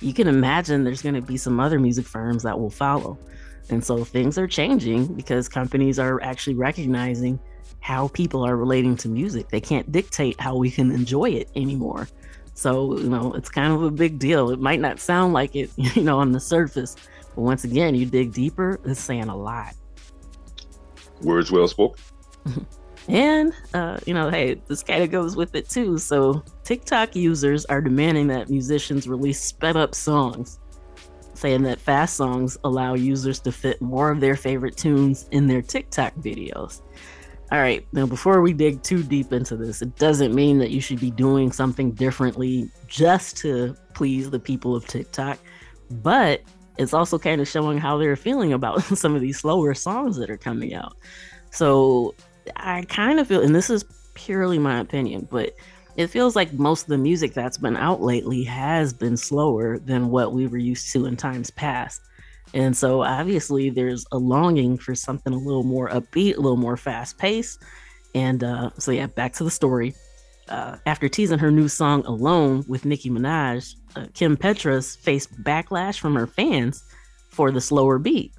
you 0.00 0.14
can 0.14 0.26
imagine 0.26 0.84
there's 0.84 1.02
going 1.02 1.16
to 1.16 1.20
be 1.20 1.36
some 1.36 1.60
other 1.60 1.78
music 1.78 2.06
firms 2.06 2.42
that 2.44 2.58
will 2.58 2.70
follow. 2.70 3.18
And 3.68 3.84
so 3.84 4.04
things 4.04 4.38
are 4.38 4.46
changing 4.46 5.08
because 5.08 5.50
companies 5.50 5.98
are 5.98 6.18
actually 6.22 6.54
recognizing 6.54 7.38
how 7.80 8.08
people 8.08 8.44
are 8.44 8.56
relating 8.56 8.96
to 8.98 9.08
music. 9.08 9.48
They 9.48 9.60
can't 9.60 9.90
dictate 9.90 10.40
how 10.40 10.56
we 10.56 10.70
can 10.70 10.90
enjoy 10.90 11.30
it 11.30 11.48
anymore. 11.56 12.08
So, 12.54 12.98
you 12.98 13.08
know, 13.08 13.32
it's 13.34 13.48
kind 13.48 13.72
of 13.72 13.84
a 13.84 13.90
big 13.90 14.18
deal. 14.18 14.50
It 14.50 14.60
might 14.60 14.80
not 14.80 14.98
sound 14.98 15.32
like 15.32 15.54
it, 15.54 15.70
you 15.76 16.02
know, 16.02 16.18
on 16.18 16.32
the 16.32 16.40
surface, 16.40 16.96
but 17.34 17.42
once 17.42 17.64
again, 17.64 17.94
you 17.94 18.04
dig 18.04 18.32
deeper, 18.32 18.80
it's 18.84 19.00
saying 19.00 19.28
a 19.28 19.36
lot. 19.36 19.74
Words 21.22 21.52
well 21.52 21.68
spoken. 21.68 22.02
and, 23.08 23.52
uh, 23.74 23.98
you 24.06 24.14
know, 24.14 24.28
hey, 24.28 24.60
this 24.66 24.82
kind 24.82 25.04
of 25.04 25.10
goes 25.12 25.36
with 25.36 25.54
it 25.54 25.68
too. 25.68 25.98
So, 25.98 26.42
TikTok 26.64 27.14
users 27.14 27.64
are 27.66 27.80
demanding 27.80 28.26
that 28.26 28.50
musicians 28.50 29.06
release 29.06 29.40
sped 29.40 29.76
up 29.76 29.94
songs, 29.94 30.58
saying 31.34 31.62
that 31.62 31.78
fast 31.78 32.16
songs 32.16 32.58
allow 32.64 32.94
users 32.94 33.38
to 33.40 33.52
fit 33.52 33.80
more 33.80 34.10
of 34.10 34.18
their 34.18 34.34
favorite 34.34 34.76
tunes 34.76 35.28
in 35.30 35.46
their 35.46 35.62
TikTok 35.62 36.14
videos. 36.16 36.82
All 37.50 37.58
right, 37.58 37.86
now 37.92 38.04
before 38.04 38.42
we 38.42 38.52
dig 38.52 38.82
too 38.82 39.02
deep 39.02 39.32
into 39.32 39.56
this, 39.56 39.80
it 39.80 39.96
doesn't 39.96 40.34
mean 40.34 40.58
that 40.58 40.70
you 40.70 40.82
should 40.82 41.00
be 41.00 41.10
doing 41.10 41.50
something 41.50 41.92
differently 41.92 42.70
just 42.86 43.38
to 43.38 43.74
please 43.94 44.30
the 44.30 44.38
people 44.38 44.76
of 44.76 44.86
TikTok, 44.86 45.38
but 45.90 46.42
it's 46.76 46.92
also 46.92 47.18
kind 47.18 47.40
of 47.40 47.48
showing 47.48 47.78
how 47.78 47.96
they're 47.96 48.16
feeling 48.16 48.52
about 48.52 48.82
some 48.98 49.14
of 49.14 49.22
these 49.22 49.38
slower 49.38 49.72
songs 49.72 50.16
that 50.16 50.28
are 50.28 50.36
coming 50.36 50.74
out. 50.74 50.96
So 51.50 52.14
I 52.56 52.82
kind 52.82 53.18
of 53.18 53.26
feel, 53.26 53.42
and 53.42 53.54
this 53.54 53.70
is 53.70 53.84
purely 54.12 54.58
my 54.58 54.78
opinion, 54.78 55.26
but 55.30 55.54
it 55.96 56.08
feels 56.08 56.36
like 56.36 56.52
most 56.52 56.82
of 56.82 56.88
the 56.88 56.98
music 56.98 57.32
that's 57.32 57.56
been 57.56 57.78
out 57.78 58.02
lately 58.02 58.44
has 58.44 58.92
been 58.92 59.16
slower 59.16 59.78
than 59.78 60.10
what 60.10 60.34
we 60.34 60.46
were 60.46 60.58
used 60.58 60.92
to 60.92 61.06
in 61.06 61.16
times 61.16 61.50
past. 61.50 62.02
And 62.54 62.76
so 62.76 63.02
obviously 63.02 63.70
there's 63.70 64.04
a 64.12 64.18
longing 64.18 64.78
for 64.78 64.94
something 64.94 65.32
a 65.32 65.38
little 65.38 65.64
more 65.64 65.88
upbeat, 65.88 66.36
a 66.36 66.40
little 66.40 66.56
more 66.56 66.76
fast 66.76 67.18
paced. 67.18 67.62
And 68.14 68.42
uh, 68.42 68.70
so 68.78 68.90
yeah, 68.90 69.06
back 69.06 69.32
to 69.34 69.44
the 69.44 69.50
story. 69.50 69.94
Uh, 70.48 70.76
after 70.86 71.08
teasing 71.08 71.38
her 71.38 71.50
new 71.50 71.68
song 71.68 72.04
Alone 72.06 72.64
with 72.66 72.86
Nicki 72.86 73.10
Minaj, 73.10 73.74
uh, 73.96 74.06
Kim 74.14 74.36
Petras 74.36 74.96
faced 74.96 75.42
backlash 75.42 75.98
from 75.98 76.14
her 76.14 76.26
fans 76.26 76.82
for 77.28 77.50
the 77.50 77.60
slower 77.60 77.98
beat. 77.98 78.32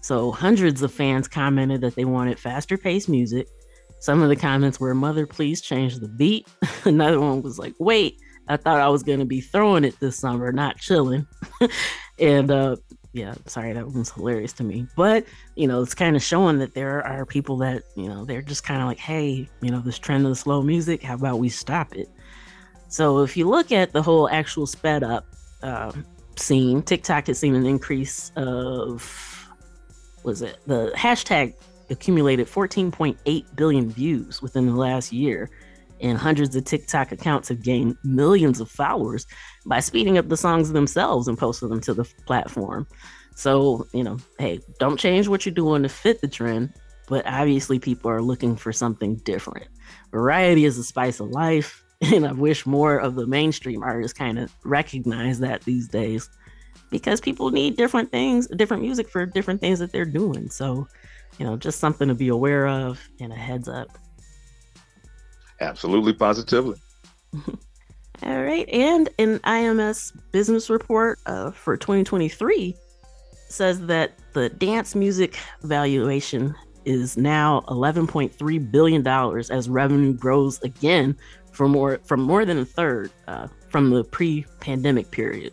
So 0.00 0.32
hundreds 0.32 0.82
of 0.82 0.92
fans 0.92 1.28
commented 1.28 1.80
that 1.82 1.94
they 1.94 2.04
wanted 2.04 2.38
faster 2.38 2.76
paced 2.76 3.08
music. 3.08 3.46
Some 4.00 4.20
of 4.20 4.28
the 4.28 4.36
comments 4.36 4.80
were, 4.80 4.94
Mother, 4.96 5.28
please 5.28 5.60
change 5.60 5.98
the 5.98 6.08
beat. 6.08 6.48
Another 6.84 7.20
one 7.20 7.42
was 7.42 7.58
like, 7.58 7.74
Wait, 7.78 8.18
I 8.48 8.56
thought 8.56 8.80
I 8.80 8.88
was 8.88 9.04
going 9.04 9.20
to 9.20 9.24
be 9.24 9.40
throwing 9.40 9.84
it 9.84 9.98
this 10.00 10.18
summer, 10.18 10.50
not 10.50 10.78
chilling. 10.78 11.26
and 12.18 12.50
uh, 12.50 12.76
yeah, 13.12 13.34
sorry, 13.46 13.72
that 13.74 13.92
was 13.92 14.10
hilarious 14.10 14.52
to 14.54 14.64
me. 14.64 14.86
But 14.96 15.26
you 15.54 15.68
know, 15.68 15.82
it's 15.82 15.94
kind 15.94 16.16
of 16.16 16.22
showing 16.22 16.58
that 16.58 16.74
there 16.74 17.06
are 17.06 17.26
people 17.26 17.58
that 17.58 17.82
you 17.94 18.08
know 18.08 18.24
they're 18.24 18.42
just 18.42 18.64
kind 18.64 18.80
of 18.80 18.88
like, 18.88 18.98
hey, 18.98 19.48
you 19.60 19.70
know, 19.70 19.80
this 19.80 19.98
trend 19.98 20.26
of 20.26 20.38
slow 20.38 20.62
music. 20.62 21.02
How 21.02 21.14
about 21.14 21.38
we 21.38 21.48
stop 21.48 21.94
it? 21.94 22.08
So 22.88 23.20
if 23.20 23.36
you 23.36 23.48
look 23.48 23.72
at 23.72 23.92
the 23.92 24.02
whole 24.02 24.28
actual 24.30 24.66
sped 24.66 25.02
up 25.02 25.26
uh, 25.62 25.92
scene, 26.36 26.82
TikTok 26.82 27.26
has 27.26 27.38
seen 27.38 27.54
an 27.54 27.66
increase 27.66 28.32
of 28.36 29.48
was 30.24 30.42
it 30.42 30.58
the 30.66 30.92
hashtag 30.96 31.54
accumulated 31.90 32.46
14.8 32.46 33.56
billion 33.56 33.90
views 33.90 34.40
within 34.40 34.66
the 34.66 34.74
last 34.74 35.12
year 35.12 35.50
and 36.02 36.18
hundreds 36.18 36.54
of 36.54 36.64
TikTok 36.64 37.12
accounts 37.12 37.48
have 37.48 37.62
gained 37.62 37.96
millions 38.04 38.60
of 38.60 38.68
followers 38.68 39.26
by 39.64 39.80
speeding 39.80 40.18
up 40.18 40.28
the 40.28 40.36
songs 40.36 40.72
themselves 40.72 41.28
and 41.28 41.38
posting 41.38 41.68
them 41.68 41.80
to 41.82 41.94
the 41.94 42.04
platform. 42.26 42.86
So, 43.34 43.86
you 43.94 44.04
know, 44.04 44.18
hey, 44.38 44.60
don't 44.78 44.98
change 44.98 45.28
what 45.28 45.46
you're 45.46 45.54
doing 45.54 45.82
to 45.84 45.88
fit 45.88 46.20
the 46.20 46.28
trend, 46.28 46.74
but 47.08 47.26
obviously 47.26 47.78
people 47.78 48.10
are 48.10 48.20
looking 48.20 48.56
for 48.56 48.72
something 48.72 49.16
different. 49.16 49.68
Variety 50.10 50.64
is 50.64 50.76
the 50.76 50.84
spice 50.84 51.20
of 51.20 51.28
life, 51.28 51.82
and 52.02 52.26
I 52.26 52.32
wish 52.32 52.66
more 52.66 52.98
of 52.98 53.14
the 53.14 53.26
mainstream 53.26 53.82
artists 53.82 54.16
kind 54.16 54.38
of 54.38 54.52
recognize 54.64 55.38
that 55.38 55.62
these 55.62 55.88
days 55.88 56.28
because 56.90 57.20
people 57.20 57.50
need 57.50 57.76
different 57.76 58.10
things, 58.10 58.46
different 58.48 58.82
music 58.82 59.08
for 59.08 59.24
different 59.24 59.60
things 59.60 59.78
that 59.78 59.92
they're 59.92 60.04
doing. 60.04 60.50
So, 60.50 60.86
you 61.38 61.46
know, 61.46 61.56
just 61.56 61.80
something 61.80 62.08
to 62.08 62.14
be 62.14 62.28
aware 62.28 62.66
of 62.68 63.00
and 63.18 63.32
a 63.32 63.36
heads 63.36 63.66
up. 63.66 63.88
Absolutely, 65.62 66.12
positively. 66.12 66.76
All 68.24 68.42
right. 68.42 68.68
And 68.68 69.08
an 69.18 69.38
IMS 69.40 70.12
business 70.32 70.68
report 70.68 71.18
uh, 71.26 71.50
for 71.50 71.76
2023 71.76 72.76
says 73.48 73.86
that 73.86 74.12
the 74.32 74.48
dance 74.48 74.94
music 74.94 75.38
valuation 75.62 76.54
is 76.84 77.16
now 77.16 77.60
11.3 77.68 78.70
billion 78.70 79.02
dollars 79.02 79.50
as 79.50 79.68
revenue 79.68 80.12
grows 80.12 80.60
again 80.62 81.16
for 81.52 81.68
more 81.68 82.00
from 82.04 82.20
more 82.22 82.44
than 82.44 82.58
a 82.58 82.64
third 82.64 83.10
uh, 83.28 83.46
from 83.68 83.90
the 83.90 84.04
pre-pandemic 84.04 85.10
period. 85.10 85.52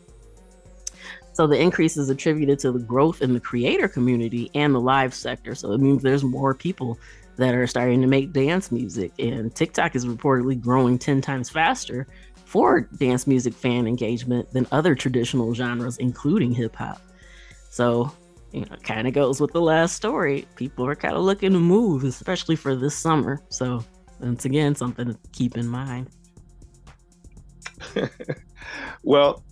So 1.33 1.47
the 1.47 1.59
increase 1.59 1.97
is 1.97 2.09
attributed 2.09 2.59
to 2.59 2.71
the 2.71 2.79
growth 2.79 3.21
in 3.21 3.33
the 3.33 3.39
creator 3.39 3.87
community 3.87 4.51
and 4.55 4.75
the 4.75 4.81
live 4.81 5.13
sector. 5.13 5.55
So 5.55 5.71
it 5.71 5.79
means 5.79 6.03
there's 6.03 6.23
more 6.23 6.53
people 6.53 6.99
that 7.39 7.55
are 7.55 7.65
starting 7.65 8.01
to 8.01 8.07
make 8.07 8.33
dance 8.33 8.69
music. 8.69 9.13
And 9.17 9.55
TikTok 9.55 9.95
is 9.95 10.05
reportedly 10.05 10.59
growing 10.59 10.99
10 10.99 11.21
times 11.21 11.49
faster 11.49 12.05
for 12.43 12.81
dance 12.81 13.27
music 13.27 13.53
fan 13.53 13.87
engagement 13.87 14.51
than 14.51 14.67
other 14.73 14.93
traditional 14.93 15.53
genres, 15.53 15.97
including 15.97 16.51
hip 16.51 16.75
hop. 16.75 17.01
So, 17.69 18.11
you 18.51 18.61
know, 18.61 18.75
kind 18.83 19.07
of 19.07 19.13
goes 19.13 19.39
with 19.39 19.53
the 19.53 19.61
last 19.61 19.95
story. 19.95 20.47
People 20.57 20.85
are 20.85 20.95
kind 20.95 21.15
of 21.15 21.21
looking 21.21 21.53
to 21.53 21.59
move, 21.59 22.03
especially 22.03 22.57
for 22.57 22.75
this 22.75 22.93
summer. 22.93 23.39
So, 23.47 23.85
once 24.19 24.43
again, 24.43 24.75
something 24.75 25.07
to 25.07 25.17
keep 25.31 25.55
in 25.55 25.67
mind. 25.67 26.09
well, 29.03 29.45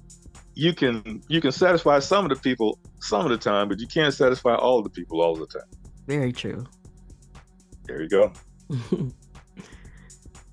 you 0.56 0.74
can 0.74 1.24
you 1.30 1.40
can 1.40 1.54
satisfy 1.54 2.00
some 2.00 2.26
of 2.26 2.30
the 2.36 2.42
people 2.42 2.80
some 3.00 3.24
of 3.24 3.30
the 3.30 3.38
time, 3.38 3.70
but 3.70 3.80
you 3.80 3.88
can't 3.88 4.14
satisfy 4.14 4.56
all 4.56 4.82
the 4.82 4.90
people 4.90 5.22
all 5.22 5.36
the 5.36 5.48
time. 5.48 5.70
Very 6.06 6.34
true. 6.34 6.66
There 7.88 8.02
you 8.02 8.10
go. 8.10 8.32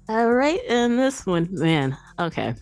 All 0.09 0.33
right, 0.33 0.61
and 0.69 0.99
this 0.99 1.27
one, 1.27 1.49
man. 1.51 1.97
Okay. 2.19 2.55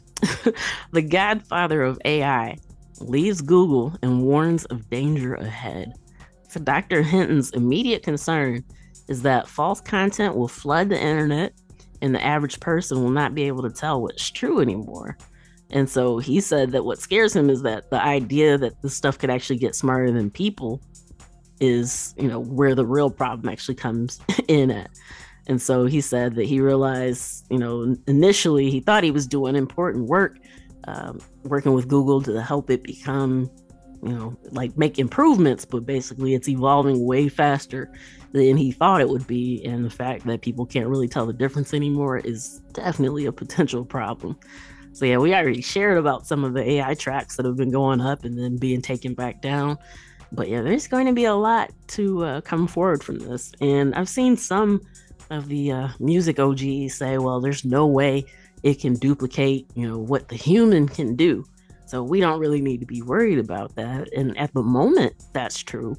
the 0.93 1.03
godfather 1.03 1.83
of 1.83 1.99
AI 2.05 2.57
leaves 3.01 3.41
Google 3.41 3.97
and 4.03 4.23
warns 4.23 4.65
of 4.67 4.89
danger 4.89 5.35
ahead. 5.35 5.93
So, 6.49 6.61
Dr. 6.61 7.03
Hinton's 7.03 7.51
immediate 7.51 8.03
concern 8.03 8.65
is 9.09 9.23
that 9.23 9.49
false 9.49 9.81
content 9.81 10.37
will 10.37 10.49
flood 10.49 10.89
the 10.89 11.01
internet 11.01 11.53
and 12.01 12.15
the 12.15 12.25
average 12.25 12.61
person 12.61 13.03
will 13.03 13.11
not 13.11 13.35
be 13.35 13.45
able 13.45 13.63
to 13.63 13.71
tell 13.71 14.03
what's 14.03 14.31
true 14.31 14.61
anymore. 14.61 15.17
And 15.71 15.89
so 15.89 16.19
he 16.19 16.41
said 16.41 16.73
that 16.73 16.85
what 16.85 17.01
scares 17.01 17.35
him 17.35 17.49
is 17.49 17.63
that 17.63 17.91
the 17.91 18.03
idea 18.03 18.59
that 18.59 18.83
this 18.83 18.95
stuff 18.95 19.19
could 19.19 19.31
actually 19.31 19.57
get 19.59 19.75
smarter 19.75 20.11
than 20.13 20.31
people 20.31 20.83
is 21.63 22.15
you 22.19 22.29
know 22.29 22.41
where 22.41 22.75
the 22.75 22.85
real 22.85 23.09
problem 23.09 23.49
actually 23.49 23.77
comes 23.77 24.21
in 24.49 24.71
at. 24.71 24.91
And 25.49 25.61
so 25.61 25.87
he 25.87 26.01
said 26.01 26.35
that 26.35 26.45
he 26.45 26.61
realized 26.61 27.47
you 27.51 27.59
know 27.59 27.97
initially 28.07 28.71
he 28.71 28.81
thought 28.81 29.05
he 29.05 29.11
was 29.11 29.27
doing 29.27 29.57
important 29.57 30.07
work 30.07 30.39
um, 30.89 31.21
working 31.45 31.73
with 31.73 31.87
google 31.87 32.21
to 32.23 32.43
help 32.43 32.69
it 32.71 32.83
become 32.83 33.49
you 34.03 34.11
know 34.11 34.37
like 34.51 34.77
make 34.77 34.99
improvements 34.99 35.65
but 35.65 35.87
basically 35.87 36.35
it's 36.35 36.49
evolving 36.49 37.07
way 37.07 37.29
faster 37.29 37.93
than 38.33 38.57
he 38.57 38.73
thought 38.73 39.01
it 39.01 39.09
would 39.09 39.27
be. 39.27 39.63
And 39.65 39.85
the 39.85 39.91
fact 39.91 40.27
that 40.27 40.41
people 40.41 40.67
can't 40.67 40.89
really 40.89 41.09
tell 41.09 41.27
the 41.27 41.33
difference 41.33 41.75
anymore 41.75 42.19
is 42.19 42.61
definitely 42.73 43.27
a 43.27 43.33
potential 43.33 43.85
problem. 43.85 44.39
So 44.95 45.05
yeah 45.05 45.19
we 45.19 45.35
already 45.35 45.63
shared 45.63 45.99
about 45.99 46.27
some 46.27 46.45
of 46.45 46.53
the 46.53 46.69
ai 46.73 46.95
tracks 46.95 47.37
that 47.37 47.47
have 47.47 47.57
been 47.57 47.71
going 47.71 48.01
up 48.01 48.25
and 48.25 48.39
then 48.39 48.57
being 48.57 48.83
taken 48.83 49.15
back 49.15 49.41
down 49.41 49.79
but 50.33 50.49
yeah, 50.49 50.63
there's 50.63 50.89
going 50.89 51.07
to 51.07 51.13
be 51.13 51.27
a 51.27 51.35
lot 51.35 51.71
to 51.89 52.25
uh, 52.25 52.41
come 52.41 52.67
forward 52.67 53.05
from 53.05 53.19
this. 53.19 53.53
And 53.61 53.95
I've 53.95 54.09
seen 54.09 54.37
some 54.37 54.81
of 55.31 55.49
the 55.49 55.73
uh, 55.73 55.89
music 56.01 56.39
OGs 56.39 56.95
say, 56.95 57.19
well, 57.19 57.41
there's 57.41 57.65
no 57.65 57.87
way 57.87 58.25
it 58.63 58.81
can 58.81 58.95
duplicate, 58.95 59.67
you 59.75 59.89
know, 59.89 59.99
what 59.99 60.29
the 60.29 60.37
human 60.37 60.89
can 60.89 61.17
do. 61.17 61.45
So 61.87 62.03
we 62.03 62.21
don't 62.21 62.39
really 62.39 62.63
need 62.63 62.81
to 62.81 62.87
be 62.87 63.03
worried 63.03 63.39
about 63.39 63.75
that. 63.75 64.13
And 64.15 64.37
at 64.39 64.53
the 64.55 64.63
moment, 64.63 65.15
that's 65.33 65.59
true. 65.59 65.97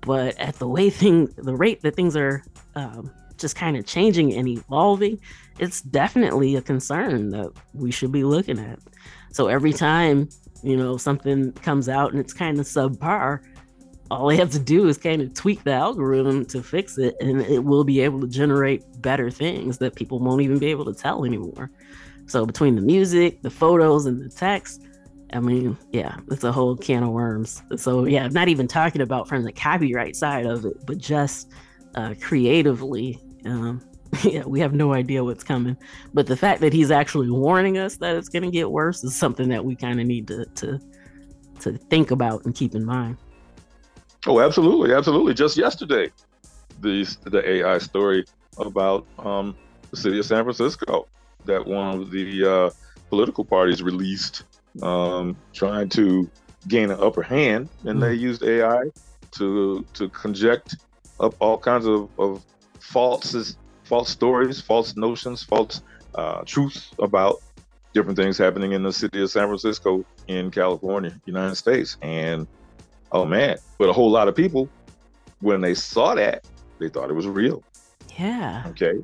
But 0.00 0.38
at 0.38 0.54
the 0.54 0.68
way 0.68 0.90
things, 0.90 1.34
the 1.34 1.54
rate 1.54 1.82
that 1.82 1.96
things 1.96 2.16
are 2.16 2.42
um, 2.74 3.10
just 3.36 3.56
kind 3.56 3.76
of 3.76 3.84
changing 3.84 4.34
and 4.34 4.48
evolving, 4.48 5.20
it's 5.58 5.82
definitely 5.82 6.56
a 6.56 6.62
concern 6.62 7.30
that 7.30 7.52
we 7.74 7.90
should 7.90 8.12
be 8.12 8.24
looking 8.24 8.58
at. 8.58 8.78
So 9.32 9.48
every 9.48 9.72
time, 9.72 10.28
you 10.62 10.76
know, 10.76 10.96
something 10.96 11.52
comes 11.52 11.88
out 11.88 12.12
and 12.12 12.20
it's 12.20 12.32
kind 12.32 12.58
of 12.58 12.66
subpar, 12.66 13.40
all 14.10 14.28
they 14.28 14.36
have 14.36 14.50
to 14.50 14.58
do 14.58 14.88
is 14.88 14.96
kind 14.96 15.20
of 15.20 15.34
tweak 15.34 15.64
the 15.64 15.72
algorithm 15.72 16.44
to 16.46 16.62
fix 16.62 16.98
it 16.98 17.14
and 17.20 17.42
it 17.42 17.64
will 17.64 17.84
be 17.84 18.00
able 18.00 18.20
to 18.20 18.28
generate 18.28 18.82
better 19.02 19.30
things 19.30 19.78
that 19.78 19.94
people 19.94 20.18
won't 20.18 20.40
even 20.40 20.58
be 20.58 20.66
able 20.66 20.84
to 20.84 20.94
tell 20.94 21.24
anymore. 21.24 21.70
So 22.26 22.46
between 22.46 22.74
the 22.74 22.82
music 22.82 23.42
the 23.42 23.50
photos 23.50 24.06
and 24.06 24.20
the 24.20 24.28
text 24.28 24.82
i 25.34 25.40
mean 25.40 25.76
yeah 25.92 26.16
it's 26.30 26.44
a 26.44 26.52
whole 26.52 26.76
can 26.76 27.02
of 27.02 27.10
worms. 27.10 27.62
So 27.76 28.06
yeah 28.06 28.24
I'm 28.24 28.32
not 28.32 28.48
even 28.48 28.66
talking 28.66 29.02
about 29.02 29.28
from 29.28 29.44
the 29.44 29.52
copyright 29.52 30.16
side 30.16 30.46
of 30.46 30.64
it 30.64 30.86
but 30.86 30.98
just 30.98 31.50
uh, 31.94 32.14
creatively 32.20 33.20
um, 33.44 33.82
yeah 34.24 34.44
we 34.44 34.60
have 34.60 34.72
no 34.72 34.94
idea 34.94 35.22
what's 35.22 35.44
coming. 35.44 35.76
But 36.14 36.26
the 36.26 36.36
fact 36.36 36.62
that 36.62 36.72
he's 36.72 36.90
actually 36.90 37.30
warning 37.30 37.76
us 37.76 37.96
that 37.96 38.16
it's 38.16 38.30
going 38.30 38.44
to 38.44 38.50
get 38.50 38.70
worse 38.70 39.04
is 39.04 39.14
something 39.14 39.50
that 39.50 39.64
we 39.64 39.76
kind 39.76 40.00
of 40.00 40.06
need 40.06 40.28
to, 40.28 40.46
to 40.46 40.80
to 41.60 41.72
think 41.90 42.10
about 42.10 42.44
and 42.44 42.54
keep 42.54 42.74
in 42.74 42.84
mind 42.84 43.18
Oh, 44.26 44.40
absolutely, 44.40 44.94
absolutely. 44.94 45.34
Just 45.34 45.56
yesterday, 45.56 46.10
the 46.80 47.04
the 47.24 47.48
AI 47.48 47.78
story 47.78 48.24
about 48.58 49.06
um, 49.18 49.56
the 49.90 49.96
city 49.96 50.18
of 50.18 50.26
San 50.26 50.44
Francisco 50.44 51.06
that 51.44 51.66
one 51.66 52.00
of 52.00 52.10
the 52.10 52.44
uh, 52.44 52.70
political 53.08 53.44
parties 53.44 53.82
released, 53.82 54.44
um, 54.82 55.36
trying 55.52 55.88
to 55.90 56.28
gain 56.66 56.90
an 56.90 57.00
upper 57.00 57.22
hand, 57.22 57.68
and 57.84 58.02
they 58.02 58.14
used 58.14 58.42
AI 58.42 58.84
to 59.32 59.84
to 59.94 60.08
conject 60.10 60.76
up 61.20 61.34
all 61.40 61.58
kinds 61.58 61.86
of, 61.86 62.08
of 62.18 62.42
false 62.80 63.56
false 63.84 64.10
stories, 64.10 64.60
false 64.60 64.96
notions, 64.96 65.42
false 65.42 65.82
uh, 66.14 66.42
truths 66.44 66.90
about 66.98 67.36
different 67.94 68.18
things 68.18 68.36
happening 68.36 68.72
in 68.72 68.82
the 68.82 68.92
city 68.92 69.22
of 69.22 69.30
San 69.30 69.46
Francisco 69.46 70.04
in 70.26 70.50
California, 70.50 71.18
United 71.24 71.56
States, 71.56 71.96
and 72.02 72.46
oh 73.12 73.24
man. 73.24 73.58
But 73.78 73.88
a 73.88 73.92
whole 73.92 74.10
lot 74.10 74.28
of 74.28 74.34
people, 74.34 74.68
when 75.40 75.60
they 75.60 75.74
saw 75.74 76.14
that, 76.14 76.46
they 76.78 76.88
thought 76.88 77.10
it 77.10 77.14
was 77.14 77.26
real. 77.26 77.62
Yeah. 78.18 78.64
Okay. 78.68 78.94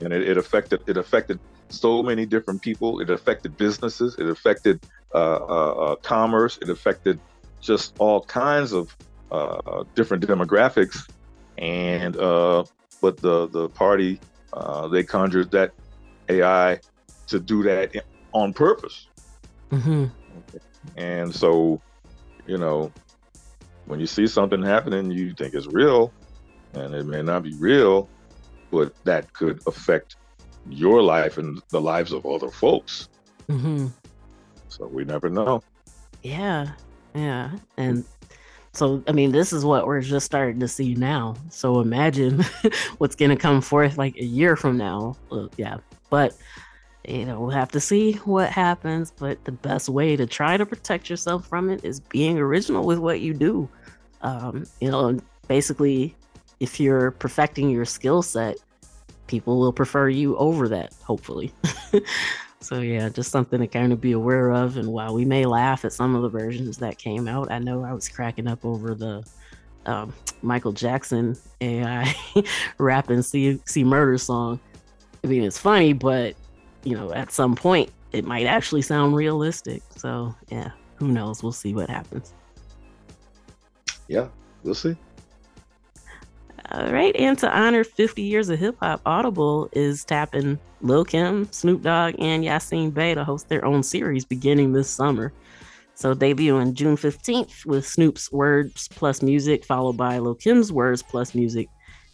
And 0.00 0.12
it, 0.12 0.28
it 0.28 0.36
affected 0.36 0.82
it 0.86 0.96
affected 0.96 1.38
so 1.68 2.02
many 2.02 2.26
different 2.26 2.62
people. 2.62 3.00
It 3.00 3.10
affected 3.10 3.56
businesses. 3.56 4.16
It 4.18 4.28
affected 4.28 4.80
uh, 5.14 5.36
uh, 5.36 5.72
uh 5.72 5.96
commerce. 5.96 6.58
It 6.60 6.68
affected 6.68 7.18
just 7.60 7.94
all 7.98 8.22
kinds 8.22 8.72
of 8.72 8.96
uh, 9.30 9.84
different 9.94 10.26
demographics. 10.26 11.08
And 11.58 12.16
uh, 12.16 12.64
but 13.00 13.16
the 13.18 13.48
the 13.48 13.68
party 13.68 14.20
they 14.90 15.02
conjured 15.02 15.50
that 15.52 15.72
AI 16.28 16.78
to 17.26 17.40
do 17.40 17.62
that 17.62 18.04
on 18.32 18.52
purpose. 18.52 19.08
Mm-hmm. 19.70 20.06
And 20.96 21.34
so, 21.34 21.80
you 22.46 22.58
know, 22.58 22.92
when 23.86 24.00
you 24.00 24.06
see 24.06 24.26
something 24.26 24.62
happening, 24.62 25.10
you 25.10 25.34
think 25.34 25.54
it's 25.54 25.66
real, 25.66 26.12
and 26.74 26.94
it 26.94 27.06
may 27.06 27.22
not 27.22 27.42
be 27.42 27.54
real, 27.54 28.08
but 28.70 28.94
that 29.04 29.32
could 29.32 29.60
affect 29.66 30.16
your 30.68 31.02
life 31.02 31.38
and 31.38 31.62
the 31.68 31.80
lives 31.80 32.12
of 32.12 32.24
other 32.26 32.50
folks. 32.50 33.08
Mm-hmm. 33.48 33.88
So 34.68 34.86
we 34.86 35.04
never 35.04 35.28
know. 35.28 35.62
Yeah, 36.22 36.72
yeah, 37.14 37.52
and 37.76 38.04
so 38.72 39.02
I 39.06 39.12
mean, 39.12 39.30
this 39.30 39.52
is 39.52 39.64
what 39.64 39.86
we're 39.86 40.00
just 40.00 40.26
starting 40.26 40.60
to 40.60 40.68
see 40.68 40.94
now. 40.94 41.36
So 41.50 41.80
imagine 41.80 42.42
what's 42.98 43.14
going 43.14 43.30
to 43.30 43.36
come 43.36 43.60
forth 43.60 43.98
like 43.98 44.16
a 44.16 44.24
year 44.24 44.56
from 44.56 44.76
now. 44.76 45.16
Yeah, 45.56 45.78
but 46.10 46.34
you 47.06 47.24
know, 47.24 47.40
we'll 47.40 47.50
have 47.50 47.70
to 47.72 47.80
see 47.80 48.14
what 48.24 48.50
happens. 48.50 49.10
But 49.10 49.44
the 49.44 49.52
best 49.52 49.88
way 49.88 50.16
to 50.16 50.26
try 50.26 50.56
to 50.56 50.66
protect 50.66 51.10
yourself 51.10 51.46
from 51.46 51.70
it 51.70 51.84
is 51.84 52.00
being 52.00 52.38
original 52.38 52.84
with 52.84 52.98
what 52.98 53.20
you 53.20 53.34
do. 53.34 53.68
Um, 54.22 54.64
you 54.80 54.90
know, 54.90 55.18
basically, 55.48 56.14
if 56.60 56.80
you're 56.80 57.10
perfecting 57.12 57.70
your 57.70 57.84
skill 57.84 58.22
set, 58.22 58.56
people 59.26 59.58
will 59.58 59.72
prefer 59.72 60.08
you 60.08 60.36
over 60.36 60.68
that, 60.68 60.94
hopefully. 61.02 61.52
so, 62.60 62.80
yeah, 62.80 63.08
just 63.08 63.30
something 63.30 63.60
to 63.60 63.66
kind 63.66 63.92
of 63.92 64.00
be 64.00 64.12
aware 64.12 64.52
of. 64.52 64.76
And 64.76 64.88
while 64.88 65.14
we 65.14 65.24
may 65.24 65.44
laugh 65.44 65.84
at 65.84 65.92
some 65.92 66.14
of 66.14 66.22
the 66.22 66.28
versions 66.28 66.78
that 66.78 66.98
came 66.98 67.28
out, 67.28 67.50
I 67.50 67.58
know 67.58 67.84
I 67.84 67.92
was 67.92 68.08
cracking 68.08 68.48
up 68.48 68.64
over 68.64 68.94
the 68.94 69.24
um, 69.86 70.14
Michael 70.42 70.72
Jackson 70.72 71.36
AI 71.60 72.14
rapping 72.78 73.22
C, 73.22 73.60
C 73.66 73.84
Murder 73.84 74.16
song. 74.16 74.58
I 75.22 75.26
mean, 75.26 75.42
it's 75.42 75.58
funny, 75.58 75.92
but 75.92 76.34
you 76.84 76.96
know, 76.96 77.12
at 77.12 77.32
some 77.32 77.54
point 77.54 77.90
it 78.12 78.24
might 78.24 78.46
actually 78.46 78.82
sound 78.82 79.16
realistic. 79.16 79.82
So 79.96 80.34
yeah, 80.50 80.70
who 80.96 81.08
knows? 81.08 81.42
We'll 81.42 81.52
see 81.52 81.74
what 81.74 81.90
happens. 81.90 82.32
Yeah, 84.08 84.28
we'll 84.62 84.74
see. 84.74 84.96
All 86.70 86.90
right, 86.90 87.14
and 87.16 87.38
to 87.38 87.50
honor 87.50 87.84
50 87.84 88.22
years 88.22 88.48
of 88.48 88.58
hip 88.58 88.76
hop, 88.80 89.00
Audible 89.04 89.68
is 89.72 90.02
tapping 90.04 90.58
Lil 90.80 91.04
Kim, 91.04 91.50
Snoop 91.52 91.82
Dogg, 91.82 92.14
and 92.18 92.42
Yasiin 92.42 92.92
Bey 92.92 93.14
to 93.14 93.22
host 93.22 93.48
their 93.48 93.64
own 93.64 93.82
series 93.82 94.24
beginning 94.24 94.72
this 94.72 94.88
summer. 94.88 95.32
So 95.94 96.14
debuting 96.14 96.72
June 96.72 96.96
15th 96.96 97.66
with 97.66 97.86
Snoop's 97.86 98.32
Words 98.32 98.88
Plus 98.88 99.22
Music, 99.22 99.64
followed 99.64 99.96
by 99.96 100.18
Lil 100.18 100.34
Kim's 100.34 100.72
Words 100.72 101.02
Plus 101.02 101.34
Music, 101.34 101.68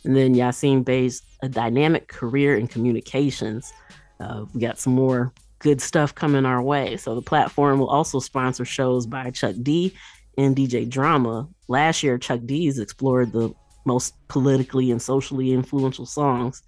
and 0.04 0.16
then 0.16 0.34
Yasiin 0.34 0.84
Bey's 0.84 1.22
A 1.42 1.48
Dynamic 1.48 2.08
Career 2.08 2.56
in 2.56 2.66
Communications. 2.66 3.72
Uh, 4.20 4.44
we 4.52 4.60
got 4.60 4.78
some 4.78 4.94
more 4.94 5.32
good 5.60 5.80
stuff 5.80 6.14
coming 6.14 6.44
our 6.44 6.62
way. 6.62 6.96
So 6.96 7.14
the 7.14 7.22
platform 7.22 7.78
will 7.78 7.88
also 7.88 8.18
sponsor 8.18 8.64
shows 8.64 9.06
by 9.06 9.30
Chuck 9.30 9.54
D 9.62 9.94
and 10.36 10.56
DJ 10.56 10.88
Drama. 10.88 11.48
Last 11.68 12.02
year, 12.02 12.18
Chuck 12.18 12.40
D's 12.44 12.78
explored 12.78 13.32
the 13.32 13.54
most 13.84 14.14
politically 14.28 14.90
and 14.90 15.00
socially 15.00 15.52
influential 15.52 16.06
songs 16.06 16.62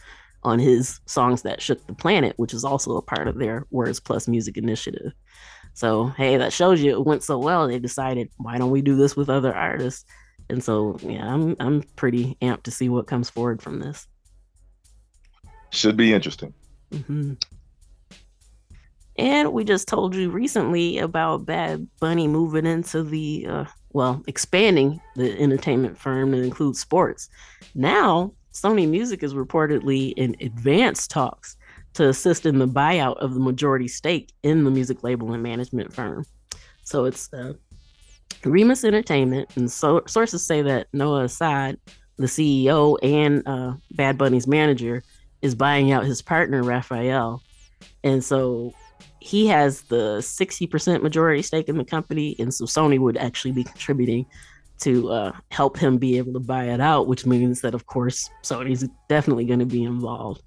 on 0.44 0.58
his 0.58 1.00
Songs 1.06 1.42
That 1.42 1.62
Shook 1.62 1.86
the 1.86 1.94
Planet, 1.94 2.34
which 2.36 2.54
is 2.54 2.64
also 2.64 2.96
a 2.96 3.02
part 3.02 3.28
of 3.28 3.38
their 3.38 3.66
Words 3.70 4.00
Plus 4.00 4.26
Music 4.26 4.56
initiative. 4.56 5.12
So, 5.74 6.06
hey, 6.08 6.36
that 6.36 6.52
shows 6.52 6.80
you 6.80 6.92
it 6.92 7.06
went 7.06 7.22
so 7.22 7.38
well. 7.38 7.68
They 7.68 7.78
decided, 7.78 8.28
why 8.36 8.58
don't 8.58 8.70
we 8.70 8.82
do 8.82 8.96
this 8.96 9.16
with 9.16 9.30
other 9.30 9.54
artists? 9.54 10.04
And 10.50 10.62
so, 10.62 10.98
yeah, 11.02 11.32
I'm 11.32 11.56
I'm 11.60 11.82
pretty 11.96 12.36
amped 12.42 12.64
to 12.64 12.70
see 12.70 12.88
what 12.88 13.06
comes 13.06 13.30
forward 13.30 13.62
from 13.62 13.80
this. 13.80 14.06
Should 15.70 15.96
be 15.96 16.12
interesting. 16.12 16.52
Mm-hmm. 16.92 17.34
And 19.16 19.52
we 19.52 19.64
just 19.64 19.88
told 19.88 20.14
you 20.14 20.30
recently 20.30 20.98
about 20.98 21.44
Bad 21.44 21.86
Bunny 22.00 22.28
moving 22.28 22.64
into 22.64 23.02
the, 23.02 23.46
uh, 23.46 23.64
well, 23.92 24.22
expanding 24.26 25.00
the 25.16 25.38
entertainment 25.38 25.98
firm 25.98 26.32
to 26.32 26.42
include 26.42 26.76
sports. 26.76 27.28
Now, 27.74 28.32
Sony 28.52 28.88
Music 28.88 29.22
is 29.22 29.34
reportedly 29.34 30.14
in 30.16 30.34
advanced 30.40 31.10
talks 31.10 31.56
to 31.94 32.08
assist 32.08 32.46
in 32.46 32.58
the 32.58 32.68
buyout 32.68 33.18
of 33.18 33.34
the 33.34 33.40
majority 33.40 33.88
stake 33.88 34.32
in 34.42 34.64
the 34.64 34.70
music 34.70 35.02
label 35.02 35.32
and 35.32 35.42
management 35.42 35.92
firm. 35.92 36.24
So 36.84 37.04
it's 37.04 37.32
uh, 37.32 37.52
Rimas 38.42 38.84
Entertainment, 38.84 39.50
and 39.56 39.70
so 39.70 40.02
sources 40.06 40.44
say 40.44 40.62
that 40.62 40.88
Noah 40.92 41.24
Assad, 41.24 41.78
the 42.16 42.26
CEO 42.26 42.98
and 43.02 43.42
uh, 43.46 43.74
Bad 43.92 44.16
Bunny's 44.18 44.46
manager, 44.46 45.02
is 45.42 45.54
buying 45.54 45.92
out 45.92 46.04
his 46.04 46.22
partner 46.22 46.62
Raphael, 46.62 47.42
and 48.02 48.22
so 48.22 48.72
he 49.20 49.46
has 49.46 49.82
the 49.82 50.18
60% 50.18 51.02
majority 51.02 51.42
stake 51.42 51.68
in 51.68 51.78
the 51.78 51.84
company, 51.84 52.34
and 52.38 52.52
so 52.52 52.64
Sony 52.64 52.98
would 52.98 53.16
actually 53.16 53.52
be 53.52 53.64
contributing 53.64 54.26
to 54.80 55.10
uh, 55.10 55.32
help 55.50 55.78
him 55.78 55.96
be 55.96 56.18
able 56.18 56.32
to 56.32 56.40
buy 56.40 56.64
it 56.64 56.80
out, 56.80 57.06
which 57.06 57.24
means 57.24 57.60
that 57.60 57.74
of 57.74 57.86
course 57.86 58.28
Sony's 58.42 58.86
definitely 59.08 59.44
going 59.44 59.60
to 59.60 59.66
be 59.66 59.84
involved. 59.84 60.42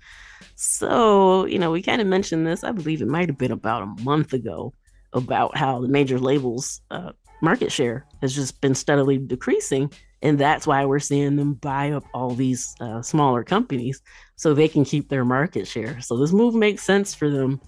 So 0.56 1.46
you 1.46 1.58
know, 1.58 1.72
we 1.72 1.82
kind 1.82 2.02
of 2.02 2.08
mentioned 2.08 2.46
this. 2.46 2.64
I 2.64 2.72
believe 2.72 3.02
it 3.02 3.08
might 3.08 3.30
have 3.30 3.38
been 3.38 3.52
about 3.52 3.84
a 3.84 4.04
month 4.04 4.34
ago 4.34 4.74
about 5.14 5.56
how 5.58 5.80
the 5.80 5.88
major 5.88 6.20
labels' 6.20 6.82
uh, 6.91 7.12
market 7.41 7.72
share 7.72 8.06
has 8.22 8.36
just 8.36 8.60
been 8.60 8.76
steadily 8.76 9.18
decreasing, 9.18 9.91
and 10.22 10.39
that's 10.39 10.66
why 10.66 10.86
we're 10.86 10.99
seeing 10.99 11.36
them 11.36 11.53
buy 11.53 11.91
up 11.91 12.05
all 12.13 12.32
these 12.32 12.76
uh, 12.80 13.01
smaller 13.01 13.43
companies 13.43 14.01
so 14.36 14.53
they 14.53 14.68
can 14.68 14.86
keep 14.86 15.09
their 15.09 15.26
market 15.26 15.68
share. 15.68 16.01
So 16.01 16.18
this 16.18 16.34
move 16.34 16.55
makes 16.55 16.84
sense 16.84 17.13
for 17.13 17.30
them 17.30 17.61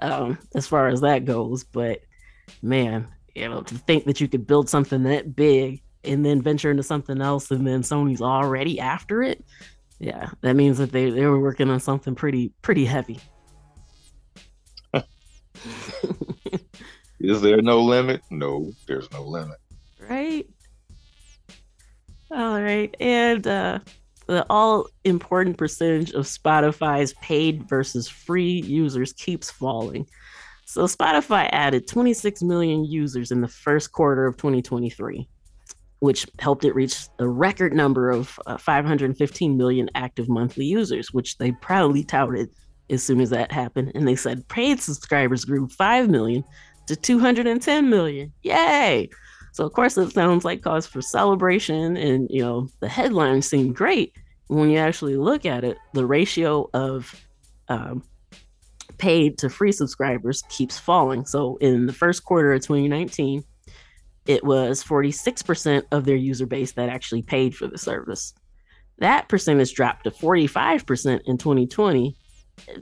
um, 0.00 0.38
as 0.54 0.66
far 0.66 0.88
as 0.88 1.00
that 1.00 1.24
goes. 1.24 1.64
But 1.64 2.00
man, 2.62 3.08
you 3.34 3.48
know, 3.48 3.62
to 3.62 3.74
think 3.74 4.04
that 4.04 4.20
you 4.20 4.28
could 4.28 4.46
build 4.46 4.68
something 4.68 5.04
that 5.04 5.34
big 5.34 5.82
and 6.04 6.24
then 6.24 6.42
venture 6.42 6.70
into 6.70 6.82
something 6.82 7.20
else 7.20 7.50
and 7.50 7.66
then 7.66 7.82
Sony's 7.82 8.20
already 8.20 8.78
after 8.80 9.22
it. 9.22 9.44
Yeah, 9.98 10.30
that 10.40 10.56
means 10.56 10.78
that 10.78 10.90
they, 10.90 11.10
they 11.10 11.26
were 11.26 11.40
working 11.40 11.70
on 11.70 11.78
something 11.78 12.16
pretty 12.16 12.52
pretty 12.60 12.84
heavy. 12.84 13.20
Is 17.20 17.40
there 17.40 17.62
no 17.62 17.80
limit? 17.80 18.20
No, 18.28 18.72
there's 18.88 19.08
no 19.12 19.22
limit. 19.22 19.58
Right. 20.08 20.48
All 22.32 22.62
right. 22.62 22.94
And 23.00 23.46
uh 23.46 23.78
the 24.26 24.46
all 24.48 24.86
important 25.04 25.58
percentage 25.58 26.12
of 26.12 26.24
Spotify's 26.24 27.12
paid 27.14 27.68
versus 27.68 28.08
free 28.08 28.60
users 28.62 29.12
keeps 29.12 29.50
falling. 29.50 30.06
So 30.64 30.84
Spotify 30.84 31.48
added 31.52 31.86
26 31.86 32.42
million 32.42 32.84
users 32.84 33.30
in 33.30 33.40
the 33.40 33.48
first 33.48 33.92
quarter 33.92 34.26
of 34.26 34.36
2023, 34.36 35.28
which 35.98 36.26
helped 36.38 36.64
it 36.64 36.74
reach 36.74 37.08
a 37.18 37.28
record 37.28 37.74
number 37.74 38.10
of 38.10 38.38
uh, 38.46 38.56
515 38.56 39.56
million 39.56 39.90
active 39.94 40.28
monthly 40.28 40.64
users, 40.64 41.12
which 41.12 41.36
they 41.38 41.52
proudly 41.52 42.04
touted 42.04 42.48
as 42.88 43.02
soon 43.02 43.20
as 43.20 43.30
that 43.30 43.52
happened. 43.52 43.92
And 43.94 44.08
they 44.08 44.16
said 44.16 44.48
paid 44.48 44.80
subscribers 44.80 45.44
grew 45.44 45.68
5 45.68 46.08
million 46.08 46.44
to 46.86 46.96
210 46.96 47.90
million. 47.90 48.32
Yay! 48.42 49.10
So 49.52 49.64
of 49.66 49.72
course 49.74 49.96
it 49.98 50.12
sounds 50.12 50.44
like 50.44 50.62
cause 50.62 50.86
for 50.86 51.02
celebration, 51.02 51.96
and 51.96 52.28
you 52.30 52.42
know 52.42 52.68
the 52.80 52.88
headlines 52.88 53.46
seem 53.46 53.72
great. 53.72 54.14
When 54.48 54.70
you 54.70 54.78
actually 54.78 55.16
look 55.16 55.46
at 55.46 55.64
it, 55.64 55.78
the 55.92 56.06
ratio 56.06 56.68
of 56.74 57.14
um, 57.68 58.02
paid 58.98 59.38
to 59.38 59.48
free 59.48 59.72
subscribers 59.72 60.42
keeps 60.48 60.78
falling. 60.78 61.26
So 61.26 61.56
in 61.56 61.86
the 61.86 61.92
first 61.92 62.24
quarter 62.24 62.52
of 62.52 62.62
2019, 62.62 63.44
it 64.26 64.44
was 64.44 64.82
46% 64.84 65.82
of 65.90 66.04
their 66.04 66.16
user 66.16 66.46
base 66.46 66.72
that 66.72 66.88
actually 66.88 67.22
paid 67.22 67.54
for 67.54 67.66
the 67.66 67.78
service. 67.78 68.34
That 68.98 69.28
percentage 69.28 69.74
dropped 69.74 70.04
to 70.04 70.10
45% 70.10 71.22
in 71.24 71.38
2020. 71.38 72.16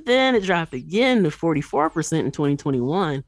Then 0.05 0.35
it 0.35 0.43
dropped 0.43 0.75
again 0.75 1.23
to 1.23 1.31
44% 1.31 2.21
in 2.21 2.31
2021 2.31 3.25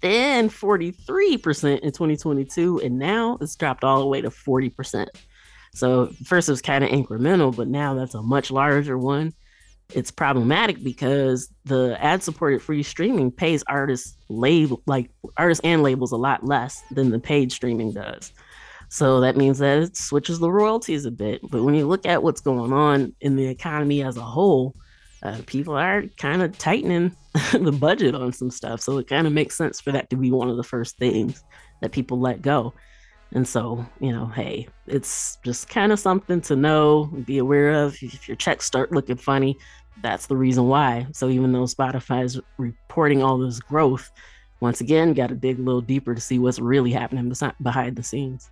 then 0.00 0.48
43% 0.48 1.80
in 1.80 1.92
2022, 1.92 2.80
and 2.80 2.98
now 2.98 3.38
it's 3.40 3.56
dropped 3.56 3.84
all 3.84 4.00
the 4.00 4.06
way 4.06 4.20
to 4.20 4.30
40%. 4.30 5.06
So 5.74 6.06
first 6.24 6.48
it 6.48 6.52
was 6.52 6.62
kind 6.62 6.84
of 6.84 6.90
incremental, 6.90 7.54
but 7.54 7.68
now 7.68 7.94
that's 7.94 8.14
a 8.14 8.22
much 8.22 8.50
larger 8.50 8.98
one. 8.98 9.32
It's 9.94 10.10
problematic 10.10 10.82
because 10.84 11.48
the 11.64 11.96
ad-supported 12.00 12.60
free 12.60 12.82
streaming 12.82 13.30
pays 13.30 13.64
artists 13.68 14.16
label 14.28 14.82
like 14.86 15.10
artists 15.38 15.64
and 15.64 15.82
labels 15.82 16.12
a 16.12 16.16
lot 16.16 16.44
less 16.44 16.82
than 16.90 17.10
the 17.10 17.18
paid 17.18 17.52
streaming 17.52 17.92
does. 17.92 18.32
So 18.90 19.20
that 19.20 19.36
means 19.36 19.58
that 19.58 19.78
it 19.78 19.96
switches 19.96 20.38
the 20.38 20.50
royalties 20.50 21.04
a 21.04 21.10
bit. 21.10 21.40
But 21.50 21.62
when 21.62 21.74
you 21.74 21.86
look 21.86 22.06
at 22.06 22.22
what's 22.22 22.40
going 22.40 22.72
on 22.72 23.14
in 23.20 23.36
the 23.36 23.46
economy 23.46 24.02
as 24.02 24.16
a 24.16 24.22
whole, 24.22 24.74
uh, 25.22 25.38
people 25.46 25.74
are 25.74 26.04
kind 26.16 26.42
of 26.42 26.56
tightening 26.58 27.14
the 27.52 27.72
budget 27.72 28.14
on 28.14 28.32
some 28.32 28.50
stuff. 28.50 28.80
So 28.80 28.98
it 28.98 29.08
kind 29.08 29.26
of 29.26 29.32
makes 29.32 29.56
sense 29.56 29.80
for 29.80 29.92
that 29.92 30.10
to 30.10 30.16
be 30.16 30.30
one 30.30 30.48
of 30.48 30.56
the 30.56 30.62
first 30.62 30.96
things 30.98 31.42
that 31.80 31.92
people 31.92 32.20
let 32.20 32.42
go. 32.42 32.72
And 33.32 33.46
so, 33.46 33.84
you 34.00 34.12
know, 34.12 34.26
hey, 34.26 34.68
it's 34.86 35.38
just 35.44 35.68
kind 35.68 35.92
of 35.92 35.98
something 35.98 36.40
to 36.42 36.56
know, 36.56 37.06
be 37.26 37.38
aware 37.38 37.72
of. 37.72 37.96
If 38.00 38.26
your 38.26 38.36
checks 38.36 38.64
start 38.64 38.90
looking 38.90 39.16
funny, 39.16 39.58
that's 40.02 40.26
the 40.26 40.36
reason 40.36 40.66
why. 40.68 41.06
So 41.12 41.28
even 41.28 41.52
though 41.52 41.64
Spotify 41.64 42.24
is 42.24 42.40
reporting 42.56 43.22
all 43.22 43.38
this 43.38 43.60
growth, 43.60 44.10
once 44.60 44.80
again, 44.80 45.12
got 45.12 45.28
to 45.28 45.34
dig 45.34 45.58
a 45.58 45.62
little 45.62 45.80
deeper 45.80 46.14
to 46.14 46.20
see 46.20 46.38
what's 46.38 46.58
really 46.58 46.90
happening 46.90 47.32
behind 47.62 47.96
the 47.96 48.02
scenes. 48.02 48.50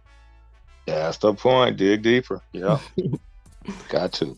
That's 0.87 1.17
the 1.19 1.35
point. 1.35 1.79
Dig 1.79 2.03
deeper. 2.03 2.43
Yeah. 2.53 2.79
got 3.89 4.13
to. 4.15 4.37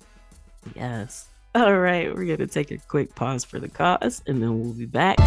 Yes. 0.75 1.28
All 1.55 1.79
right. 1.79 2.15
We're 2.15 2.27
going 2.27 2.39
to 2.39 2.47
take 2.47 2.71
a 2.71 2.79
quick 2.79 3.15
pause 3.15 3.45
for 3.45 3.59
the 3.59 3.69
cause 3.69 4.23
and 4.27 4.43
then 4.43 4.61
we'll 4.61 4.75
be 4.75 4.87
back. 4.87 5.19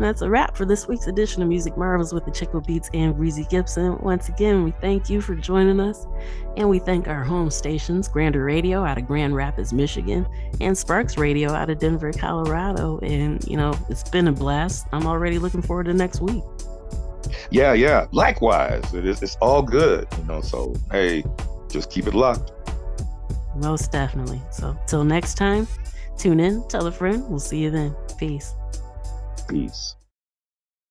And 0.00 0.06
that's 0.06 0.22
a 0.22 0.30
wrap 0.30 0.56
for 0.56 0.64
this 0.64 0.88
week's 0.88 1.08
edition 1.08 1.42
of 1.42 1.48
Music 1.50 1.76
Marvels 1.76 2.14
with 2.14 2.24
the 2.24 2.30
Chick 2.30 2.48
Beats 2.66 2.88
and 2.94 3.14
Breezy 3.14 3.44
Gipson. 3.44 4.02
Once 4.02 4.30
again, 4.30 4.64
we 4.64 4.70
thank 4.80 5.10
you 5.10 5.20
for 5.20 5.34
joining 5.34 5.78
us, 5.78 6.06
and 6.56 6.70
we 6.70 6.78
thank 6.78 7.06
our 7.06 7.22
home 7.22 7.50
stations, 7.50 8.08
Grander 8.08 8.42
Radio 8.42 8.82
out 8.82 8.96
of 8.96 9.06
Grand 9.06 9.36
Rapids, 9.36 9.74
Michigan, 9.74 10.26
and 10.58 10.74
Sparkx 10.74 11.18
Radio 11.18 11.52
out 11.52 11.68
of 11.68 11.80
Denver, 11.80 12.14
Colorado. 12.14 12.98
And 13.00 13.46
you 13.46 13.58
know, 13.58 13.78
it's 13.90 14.08
been 14.08 14.26
a 14.26 14.32
blast. 14.32 14.86
I'm 14.90 15.06
already 15.06 15.38
looking 15.38 15.60
forward 15.60 15.84
to 15.84 15.92
next 15.92 16.22
week. 16.22 16.44
Yeah, 17.50 17.74
yeah. 17.74 18.06
Likewise, 18.10 18.94
it 18.94 19.04
is. 19.04 19.22
It's 19.22 19.36
all 19.42 19.60
good, 19.60 20.08
you 20.16 20.24
know. 20.24 20.40
So 20.40 20.74
hey, 20.90 21.24
just 21.68 21.90
keep 21.90 22.06
it 22.06 22.14
locked. 22.14 22.52
Most 23.54 23.92
definitely. 23.92 24.40
So 24.50 24.74
till 24.86 25.04
next 25.04 25.34
time, 25.34 25.68
tune 26.16 26.40
in, 26.40 26.66
tell 26.68 26.86
a 26.86 26.90
friend. 26.90 27.22
We'll 27.28 27.38
see 27.38 27.58
you 27.58 27.70
then. 27.70 27.94
Peace. 28.16 28.54
Peace. 29.50 29.99